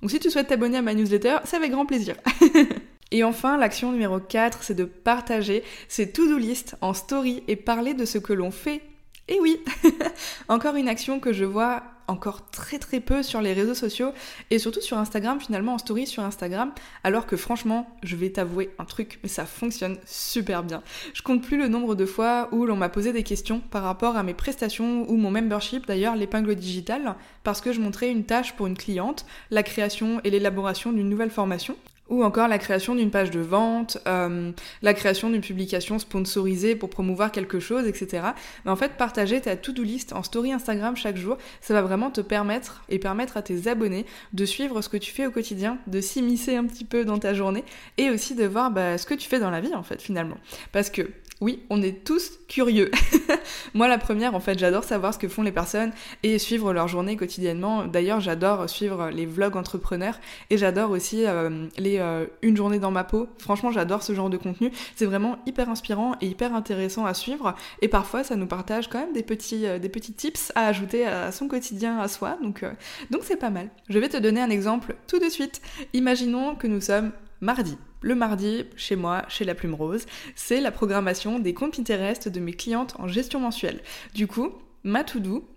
Donc 0.00 0.12
si 0.12 0.20
tu 0.20 0.30
souhaites 0.30 0.46
t'abonner 0.46 0.76
à 0.76 0.82
ma 0.82 0.94
newsletter, 0.94 1.38
c'est 1.44 1.56
avec 1.56 1.72
grand 1.72 1.86
plaisir. 1.86 2.14
Et 3.10 3.24
enfin, 3.24 3.56
l'action 3.56 3.90
numéro 3.92 4.20
4, 4.20 4.62
c'est 4.62 4.74
de 4.74 4.84
partager 4.84 5.62
ses 5.88 6.12
to-do 6.12 6.36
list 6.36 6.76
en 6.80 6.92
story 6.92 7.42
et 7.48 7.56
parler 7.56 7.94
de 7.94 8.04
ce 8.04 8.18
que 8.18 8.32
l'on 8.32 8.50
fait. 8.50 8.82
Et 9.28 9.38
oui, 9.40 9.60
encore 10.48 10.76
une 10.76 10.88
action 10.88 11.20
que 11.20 11.32
je 11.32 11.44
vois 11.44 11.82
encore 12.06 12.48
très 12.50 12.78
très 12.78 13.00
peu 13.00 13.22
sur 13.22 13.42
les 13.42 13.52
réseaux 13.52 13.74
sociaux 13.74 14.12
et 14.50 14.58
surtout 14.58 14.80
sur 14.80 14.96
Instagram 14.96 15.38
finalement 15.38 15.74
en 15.74 15.78
story 15.78 16.06
sur 16.06 16.22
Instagram 16.22 16.72
alors 17.04 17.26
que 17.26 17.36
franchement 17.36 17.86
je 18.02 18.16
vais 18.16 18.30
t'avouer 18.30 18.70
un 18.78 18.86
truc 18.86 19.20
mais 19.22 19.28
ça 19.28 19.44
fonctionne 19.44 19.98
super 20.06 20.62
bien. 20.62 20.82
Je 21.12 21.20
compte 21.20 21.42
plus 21.42 21.58
le 21.58 21.68
nombre 21.68 21.94
de 21.94 22.06
fois 22.06 22.48
où 22.50 22.64
l'on 22.64 22.76
m'a 22.76 22.88
posé 22.88 23.12
des 23.12 23.22
questions 23.22 23.60
par 23.60 23.82
rapport 23.82 24.16
à 24.16 24.22
mes 24.22 24.32
prestations 24.32 25.04
ou 25.10 25.16
mon 25.16 25.30
membership 25.30 25.86
d'ailleurs 25.86 26.16
l'épingle 26.16 26.54
digitale 26.56 27.14
parce 27.44 27.60
que 27.60 27.72
je 27.72 27.80
montrais 27.80 28.10
une 28.10 28.24
tâche 28.24 28.56
pour 28.56 28.66
une 28.66 28.76
cliente, 28.76 29.26
la 29.50 29.62
création 29.62 30.22
et 30.24 30.30
l'élaboration 30.30 30.92
d'une 30.92 31.10
nouvelle 31.10 31.30
formation 31.30 31.76
ou 32.08 32.24
encore 32.24 32.48
la 32.48 32.58
création 32.58 32.94
d'une 32.94 33.10
page 33.10 33.30
de 33.30 33.40
vente, 33.40 33.98
euh, 34.06 34.52
la 34.82 34.94
création 34.94 35.30
d'une 35.30 35.40
publication 35.40 35.98
sponsorisée 35.98 36.76
pour 36.76 36.90
promouvoir 36.90 37.32
quelque 37.32 37.60
chose, 37.60 37.86
etc. 37.86 38.28
Mais 38.64 38.70
en 38.70 38.76
fait, 38.76 38.92
partager 38.96 39.40
ta 39.40 39.56
to-do 39.56 39.82
list 39.82 40.12
en 40.12 40.22
story 40.22 40.52
Instagram 40.52 40.96
chaque 40.96 41.16
jour, 41.16 41.38
ça 41.60 41.74
va 41.74 41.82
vraiment 41.82 42.10
te 42.10 42.20
permettre 42.20 42.82
et 42.88 42.98
permettre 42.98 43.36
à 43.36 43.42
tes 43.42 43.68
abonnés 43.68 44.06
de 44.32 44.44
suivre 44.44 44.80
ce 44.82 44.88
que 44.88 44.96
tu 44.96 45.12
fais 45.12 45.26
au 45.26 45.30
quotidien, 45.30 45.78
de 45.86 46.00
s'immiscer 46.00 46.56
un 46.56 46.64
petit 46.64 46.84
peu 46.84 47.04
dans 47.04 47.18
ta 47.18 47.34
journée 47.34 47.64
et 47.96 48.10
aussi 48.10 48.34
de 48.34 48.44
voir 48.44 48.70
bah, 48.70 48.98
ce 48.98 49.06
que 49.06 49.14
tu 49.14 49.28
fais 49.28 49.40
dans 49.40 49.50
la 49.50 49.60
vie 49.60 49.74
en 49.74 49.82
fait 49.82 50.00
finalement. 50.00 50.38
Parce 50.72 50.90
que 50.90 51.02
oui, 51.40 51.62
on 51.70 51.80
est 51.82 52.04
tous 52.04 52.32
curieux. 52.48 52.90
Moi, 53.74 53.86
la 53.86 53.98
première, 53.98 54.34
en 54.34 54.40
fait, 54.40 54.58
j'adore 54.58 54.82
savoir 54.82 55.14
ce 55.14 55.18
que 55.20 55.28
font 55.28 55.42
les 55.42 55.52
personnes 55.52 55.92
et 56.24 56.36
suivre 56.38 56.72
leur 56.72 56.88
journée 56.88 57.16
quotidiennement. 57.16 57.86
D'ailleurs, 57.86 58.20
j'adore 58.20 58.68
suivre 58.68 59.10
les 59.10 59.24
vlogs 59.24 59.56
entrepreneurs 59.56 60.18
et 60.50 60.58
j'adore 60.58 60.90
aussi 60.90 61.26
euh, 61.26 61.66
les 61.76 61.98
euh, 61.98 62.26
une 62.42 62.56
journée 62.56 62.80
dans 62.80 62.90
ma 62.90 63.04
peau. 63.04 63.28
Franchement, 63.38 63.70
j'adore 63.70 64.02
ce 64.02 64.14
genre 64.14 64.30
de 64.30 64.36
contenu. 64.36 64.72
C'est 64.96 65.06
vraiment 65.06 65.38
hyper 65.46 65.70
inspirant 65.70 66.16
et 66.20 66.26
hyper 66.26 66.56
intéressant 66.56 67.06
à 67.06 67.14
suivre. 67.14 67.54
Et 67.82 67.88
parfois, 67.88 68.24
ça 68.24 68.34
nous 68.34 68.46
partage 68.46 68.88
quand 68.88 68.98
même 68.98 69.12
des 69.12 69.22
petits, 69.22 69.64
euh, 69.66 69.78
des 69.78 69.88
petits 69.88 70.14
tips 70.14 70.50
à 70.56 70.66
ajouter 70.66 71.06
à 71.06 71.30
son 71.30 71.46
quotidien, 71.46 72.00
à 72.00 72.08
soi. 72.08 72.36
Donc, 72.42 72.64
donc 73.10 73.22
c'est 73.22 73.36
pas 73.36 73.50
mal. 73.50 73.68
Je 73.88 73.98
vais 74.00 74.08
te 74.08 74.16
donner 74.16 74.40
un 74.40 74.50
exemple 74.50 74.96
tout 75.06 75.20
de 75.20 75.28
suite. 75.28 75.62
Imaginons 75.92 76.56
que 76.56 76.66
nous 76.66 76.80
sommes 76.80 77.12
mardi. 77.40 77.76
Le 78.00 78.14
mardi, 78.14 78.64
chez 78.76 78.96
moi, 78.96 79.24
chez 79.28 79.44
la 79.44 79.54
Plume 79.54 79.74
Rose, 79.74 80.06
c'est 80.34 80.60
la 80.60 80.70
programmation 80.70 81.38
des 81.38 81.54
comptes 81.54 81.76
Pinterest 81.76 82.28
de 82.28 82.40
mes 82.40 82.52
clientes 82.52 82.94
en 82.98 83.08
gestion 83.08 83.40
mensuelle. 83.40 83.80
Du 84.14 84.26
coup, 84.26 84.52
ma 84.84 85.04
to-do, 85.04 85.48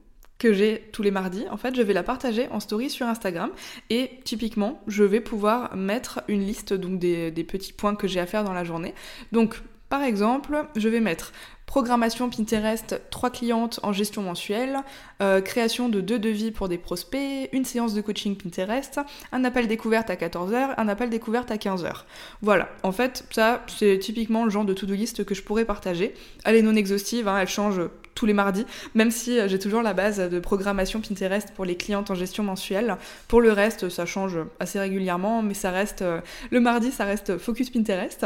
que 0.41 0.53
j'ai 0.53 0.89
tous 0.91 1.03
les 1.03 1.11
mardis, 1.11 1.45
en 1.51 1.57
fait, 1.57 1.75
je 1.75 1.83
vais 1.83 1.93
la 1.93 2.01
partager 2.01 2.47
en 2.49 2.59
story 2.59 2.89
sur 2.89 3.05
Instagram 3.05 3.51
et 3.91 4.09
typiquement, 4.23 4.81
je 4.87 5.03
vais 5.03 5.21
pouvoir 5.21 5.75
mettre 5.75 6.23
une 6.27 6.41
liste 6.41 6.73
donc 6.73 6.97
des, 6.97 7.29
des 7.29 7.43
petits 7.43 7.73
points 7.73 7.93
que 7.93 8.07
j'ai 8.07 8.19
à 8.19 8.25
faire 8.25 8.43
dans 8.43 8.53
la 8.53 8.63
journée. 8.63 8.95
Donc, 9.31 9.61
Par 9.91 10.03
exemple, 10.03 10.67
je 10.77 10.87
vais 10.87 11.01
mettre 11.01 11.33
programmation 11.65 12.29
Pinterest, 12.29 13.01
3 13.11 13.29
clientes 13.29 13.81
en 13.83 13.91
gestion 13.91 14.21
mensuelle, 14.21 14.77
euh, 15.21 15.41
création 15.41 15.89
de 15.89 15.99
deux 15.99 16.17
devis 16.17 16.51
pour 16.51 16.69
des 16.69 16.77
prospects, 16.77 17.49
une 17.51 17.65
séance 17.65 17.93
de 17.93 17.99
coaching 17.99 18.37
Pinterest, 18.37 19.01
un 19.33 19.43
appel 19.43 19.67
découverte 19.67 20.09
à 20.09 20.15
14h, 20.15 20.75
un 20.77 20.87
appel 20.87 21.09
découverte 21.09 21.51
à 21.51 21.57
15h. 21.57 22.05
Voilà, 22.41 22.69
en 22.83 22.93
fait, 22.93 23.25
ça, 23.31 23.65
c'est 23.67 23.99
typiquement 23.99 24.45
le 24.45 24.49
genre 24.49 24.63
de 24.63 24.73
to-do 24.73 24.93
list 24.93 25.25
que 25.25 25.35
je 25.35 25.43
pourrais 25.43 25.65
partager. 25.65 26.13
Elle 26.45 26.55
est 26.55 26.61
non 26.61 26.75
exhaustive, 26.77 27.27
hein, 27.27 27.37
elle 27.37 27.49
change 27.49 27.81
tous 28.15 28.25
les 28.25 28.33
mardis, 28.33 28.65
même 28.95 29.11
si 29.11 29.39
euh, 29.39 29.47
j'ai 29.47 29.59
toujours 29.59 29.81
la 29.81 29.93
base 29.93 30.19
de 30.19 30.39
programmation 30.39 31.01
Pinterest 31.01 31.51
pour 31.53 31.65
les 31.65 31.75
clientes 31.75 32.11
en 32.11 32.15
gestion 32.15 32.43
mensuelle. 32.43 32.97
Pour 33.27 33.41
le 33.41 33.51
reste, 33.51 33.89
ça 33.89 34.05
change 34.05 34.37
assez 34.59 34.79
régulièrement, 34.79 35.41
mais 35.41 35.53
ça 35.53 35.71
reste 35.71 36.01
euh, 36.01 36.21
le 36.49 36.59
mardi, 36.59 36.91
ça 36.91 37.05
reste 37.05 37.37
focus 37.37 37.69
Pinterest. 37.69 38.25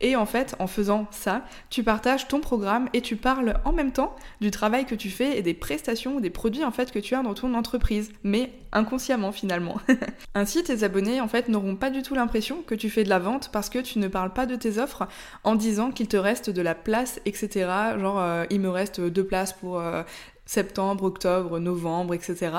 Et 0.00 0.16
en 0.16 0.26
fait, 0.26 0.56
en 0.58 0.66
faisant 0.66 1.06
ça, 1.12 1.44
tu 1.70 1.84
partages 1.84 2.26
ton 2.26 2.40
programme 2.40 2.88
et 2.92 3.00
tu 3.00 3.14
parles 3.14 3.60
en 3.64 3.72
même 3.72 3.92
temps 3.92 4.16
du 4.40 4.50
travail 4.50 4.84
que 4.84 4.96
tu 4.96 5.10
fais 5.10 5.38
et 5.38 5.42
des 5.42 5.54
prestations 5.54 6.16
ou 6.16 6.20
des 6.20 6.30
produits 6.30 6.64
en 6.64 6.72
fait 6.72 6.90
que 6.90 6.98
tu 6.98 7.14
as 7.14 7.22
dans 7.22 7.34
ton 7.34 7.54
entreprise, 7.54 8.12
mais 8.24 8.50
inconsciemment 8.72 9.30
finalement. 9.30 9.76
Ainsi, 10.34 10.64
tes 10.64 10.82
abonnés 10.82 11.20
en 11.20 11.28
fait 11.28 11.48
n'auront 11.48 11.76
pas 11.76 11.90
du 11.90 12.02
tout 12.02 12.16
l'impression 12.16 12.62
que 12.66 12.74
tu 12.74 12.90
fais 12.90 13.04
de 13.04 13.08
la 13.08 13.20
vente 13.20 13.50
parce 13.52 13.70
que 13.70 13.78
tu 13.78 14.00
ne 14.00 14.08
parles 14.08 14.32
pas 14.32 14.46
de 14.46 14.56
tes 14.56 14.78
offres 14.78 15.06
en 15.44 15.54
disant 15.54 15.92
qu'il 15.92 16.08
te 16.08 16.16
reste 16.16 16.50
de 16.50 16.62
la 16.62 16.74
place, 16.74 17.20
etc. 17.24 17.68
Genre, 17.98 18.18
euh, 18.18 18.44
il 18.50 18.60
me 18.60 18.70
reste 18.70 19.00
deux 19.00 19.21
places 19.24 19.52
pour 19.52 19.78
euh, 19.78 20.02
septembre, 20.46 21.04
octobre, 21.04 21.58
novembre, 21.58 22.14
etc. 22.14 22.50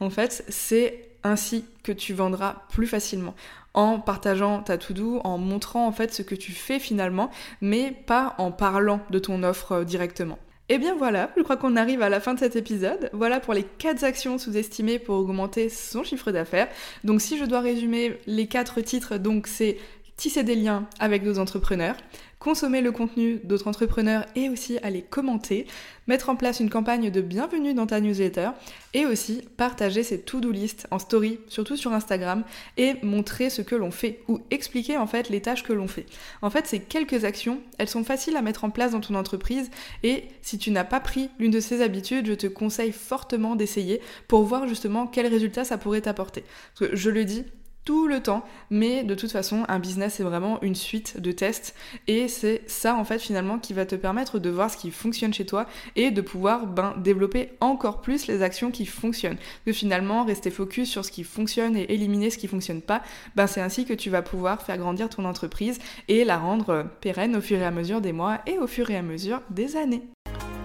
En 0.00 0.10
fait, 0.10 0.44
c'est 0.48 1.08
ainsi 1.24 1.64
que 1.82 1.92
tu 1.92 2.14
vendras 2.14 2.62
plus 2.70 2.86
facilement 2.86 3.34
en 3.74 4.00
partageant 4.00 4.62
ta 4.62 4.78
to-do, 4.78 5.20
en 5.24 5.38
montrant 5.38 5.86
en 5.86 5.92
fait 5.92 6.12
ce 6.12 6.22
que 6.22 6.34
tu 6.34 6.52
fais 6.52 6.78
finalement, 6.78 7.30
mais 7.60 7.92
pas 8.06 8.34
en 8.38 8.50
parlant 8.50 9.00
de 9.10 9.18
ton 9.18 9.42
offre 9.42 9.72
euh, 9.72 9.84
directement. 9.84 10.38
Et 10.70 10.74
eh 10.74 10.78
bien 10.78 10.94
voilà, 10.94 11.30
je 11.34 11.42
crois 11.42 11.56
qu'on 11.56 11.76
arrive 11.76 12.02
à 12.02 12.10
la 12.10 12.20
fin 12.20 12.34
de 12.34 12.40
cet 12.40 12.54
épisode. 12.54 13.08
Voilà 13.14 13.40
pour 13.40 13.54
les 13.54 13.62
4 13.62 14.04
actions 14.04 14.36
sous-estimées 14.36 14.98
pour 14.98 15.16
augmenter 15.16 15.70
son 15.70 16.04
chiffre 16.04 16.30
d'affaires. 16.30 16.68
Donc 17.04 17.22
si 17.22 17.38
je 17.38 17.46
dois 17.46 17.60
résumer 17.60 18.18
les 18.26 18.48
4 18.48 18.82
titres, 18.82 19.16
donc 19.16 19.46
c'est 19.46 19.78
tisser 20.18 20.42
des 20.42 20.56
liens 20.56 20.86
avec 20.98 21.22
d'autres 21.22 21.38
entrepreneurs, 21.38 21.96
consommer 22.38 22.80
le 22.80 22.92
contenu 22.92 23.40
d'autres 23.44 23.68
entrepreneurs 23.68 24.24
et 24.36 24.48
aussi 24.48 24.78
aller 24.82 25.02
commenter, 25.02 25.66
mettre 26.06 26.28
en 26.28 26.36
place 26.36 26.60
une 26.60 26.70
campagne 26.70 27.10
de 27.10 27.20
bienvenue 27.20 27.74
dans 27.74 27.86
ta 27.86 28.00
newsletter 28.00 28.50
et 28.94 29.06
aussi 29.06 29.42
partager 29.56 30.02
ses 30.02 30.20
to-do 30.20 30.50
list 30.50 30.86
en 30.90 30.98
story, 30.98 31.38
surtout 31.48 31.76
sur 31.76 31.92
Instagram, 31.92 32.44
et 32.76 32.94
montrer 33.02 33.50
ce 33.50 33.62
que 33.62 33.74
l'on 33.74 33.90
fait 33.90 34.20
ou 34.28 34.40
expliquer 34.50 34.96
en 34.96 35.06
fait 35.06 35.28
les 35.28 35.40
tâches 35.40 35.64
que 35.64 35.72
l'on 35.72 35.88
fait. 35.88 36.06
En 36.42 36.50
fait, 36.50 36.66
ces 36.66 36.80
quelques 36.80 37.24
actions, 37.24 37.60
elles 37.78 37.88
sont 37.88 38.04
faciles 38.04 38.36
à 38.36 38.42
mettre 38.42 38.64
en 38.64 38.70
place 38.70 38.92
dans 38.92 39.00
ton 39.00 39.14
entreprise 39.14 39.70
et 40.02 40.24
si 40.42 40.58
tu 40.58 40.70
n'as 40.70 40.84
pas 40.84 41.00
pris 41.00 41.30
l'une 41.38 41.50
de 41.50 41.60
ces 41.60 41.82
habitudes, 41.82 42.26
je 42.26 42.34
te 42.34 42.46
conseille 42.46 42.92
fortement 42.92 43.56
d'essayer 43.56 44.00
pour 44.28 44.42
voir 44.44 44.66
justement 44.68 45.06
quels 45.06 45.26
résultats 45.26 45.64
ça 45.64 45.78
pourrait 45.78 46.02
t'apporter. 46.02 46.44
Je 46.80 47.10
le 47.10 47.24
dis, 47.24 47.44
tout 47.88 48.06
le 48.06 48.20
temps, 48.20 48.44
mais 48.68 49.02
de 49.02 49.14
toute 49.14 49.32
façon, 49.32 49.64
un 49.66 49.78
business 49.78 50.16
c'est 50.16 50.22
vraiment 50.22 50.60
une 50.60 50.74
suite 50.74 51.18
de 51.18 51.32
tests 51.32 51.74
et 52.06 52.28
c'est 52.28 52.60
ça 52.66 52.94
en 52.94 53.02
fait 53.02 53.18
finalement 53.18 53.58
qui 53.58 53.72
va 53.72 53.86
te 53.86 53.94
permettre 53.94 54.38
de 54.38 54.50
voir 54.50 54.70
ce 54.70 54.76
qui 54.76 54.90
fonctionne 54.90 55.32
chez 55.32 55.46
toi 55.46 55.64
et 55.96 56.10
de 56.10 56.20
pouvoir 56.20 56.66
ben, 56.66 56.94
développer 56.98 57.48
encore 57.62 58.02
plus 58.02 58.26
les 58.26 58.42
actions 58.42 58.70
qui 58.70 58.84
fonctionnent. 58.84 59.38
Que 59.64 59.72
finalement, 59.72 60.26
rester 60.26 60.50
focus 60.50 60.90
sur 60.90 61.02
ce 61.02 61.10
qui 61.10 61.24
fonctionne 61.24 61.78
et 61.78 61.90
éliminer 61.94 62.28
ce 62.28 62.36
qui 62.36 62.46
fonctionne 62.46 62.82
pas, 62.82 63.02
ben, 63.36 63.46
c'est 63.46 63.62
ainsi 63.62 63.86
que 63.86 63.94
tu 63.94 64.10
vas 64.10 64.20
pouvoir 64.20 64.60
faire 64.60 64.76
grandir 64.76 65.08
ton 65.08 65.24
entreprise 65.24 65.78
et 66.08 66.26
la 66.26 66.36
rendre 66.36 66.84
pérenne 67.00 67.36
au 67.36 67.40
fur 67.40 67.56
et 67.56 67.64
à 67.64 67.70
mesure 67.70 68.02
des 68.02 68.12
mois 68.12 68.40
et 68.46 68.58
au 68.58 68.66
fur 68.66 68.90
et 68.90 68.98
à 68.98 69.02
mesure 69.02 69.40
des 69.48 69.76
années. 69.78 70.02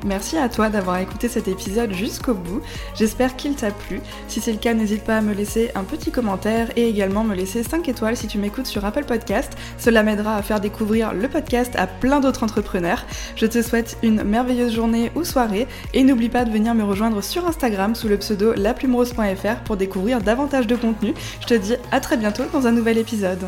Merci 0.05 0.38
à 0.38 0.50
toi 0.50 0.69
d'avoir 0.69 0.98
écouté 0.98 1.29
cet 1.29 1.48
épisode 1.48 1.93
jusqu'au 1.93 2.33
bout. 2.33 2.62
J'espère 2.95 3.38
qu'il 3.38 3.55
t'a 3.55 3.72
plu. 3.72 4.01
Si 4.27 4.41
c'est 4.41 4.51
le 4.51 4.57
cas, 4.57 4.74
n'hésite 4.74 5.03
pas 5.03 5.17
à 5.17 5.22
me 5.22 5.33
laisser 5.33 5.72
un 5.75 5.83
petit 5.83 6.12
commentaire 6.12 6.69
et 6.75 6.89
également 6.89 7.24
me 7.24 7.36
laisser 7.36 7.63
5 7.63 7.88
étoiles 7.88 8.17
si 8.17 8.27
tu 8.27 8.38
m'écoutes 8.38 8.65
sur 8.65 8.83
Apple 8.83 9.05
Podcast. 9.05 9.53
Cela 9.77 10.03
m'aidera 10.03 10.36
à 10.36 10.41
faire 10.41 10.60
découvrir 10.60 11.13
le 11.13 11.29
podcast 11.29 11.74
à 11.77 11.88
plein 11.88 12.19
d'autres 12.19 12.43
entrepreneurs. 12.43 13.05
Je 13.38 13.45
te 13.45 13.62
souhaite 13.62 13.98
une 14.03 14.24
merveilleuse 14.24 14.74
journée 14.74 15.12
ou 15.15 15.24
soirée 15.24 15.67
et 15.93 16.03
n'oublie 16.03 16.29
pas 16.29 16.43
de 16.43 16.51
venir 16.51 16.75
me 16.75 16.83
rejoindre 16.83 17.24
sur 17.24 17.48
Instagram 17.48 17.95
sous 17.95 18.10
le 18.10 18.17
pseudo 18.17 18.53
laplumerose.fr 18.53 19.63
pour 19.63 19.77
découvrir 19.77 20.22
davantage 20.22 20.67
de 20.67 20.75
contenu. 20.75 21.13
Je 21.39 21.48
te 21.48 21.53
dis 21.53 21.75
à 21.91 22.01
très 22.01 22.17
bientôt 22.17 22.43
dans 22.51 22.67
un 22.67 22.72
nouvel 22.72 22.98
épisode. 22.98 23.48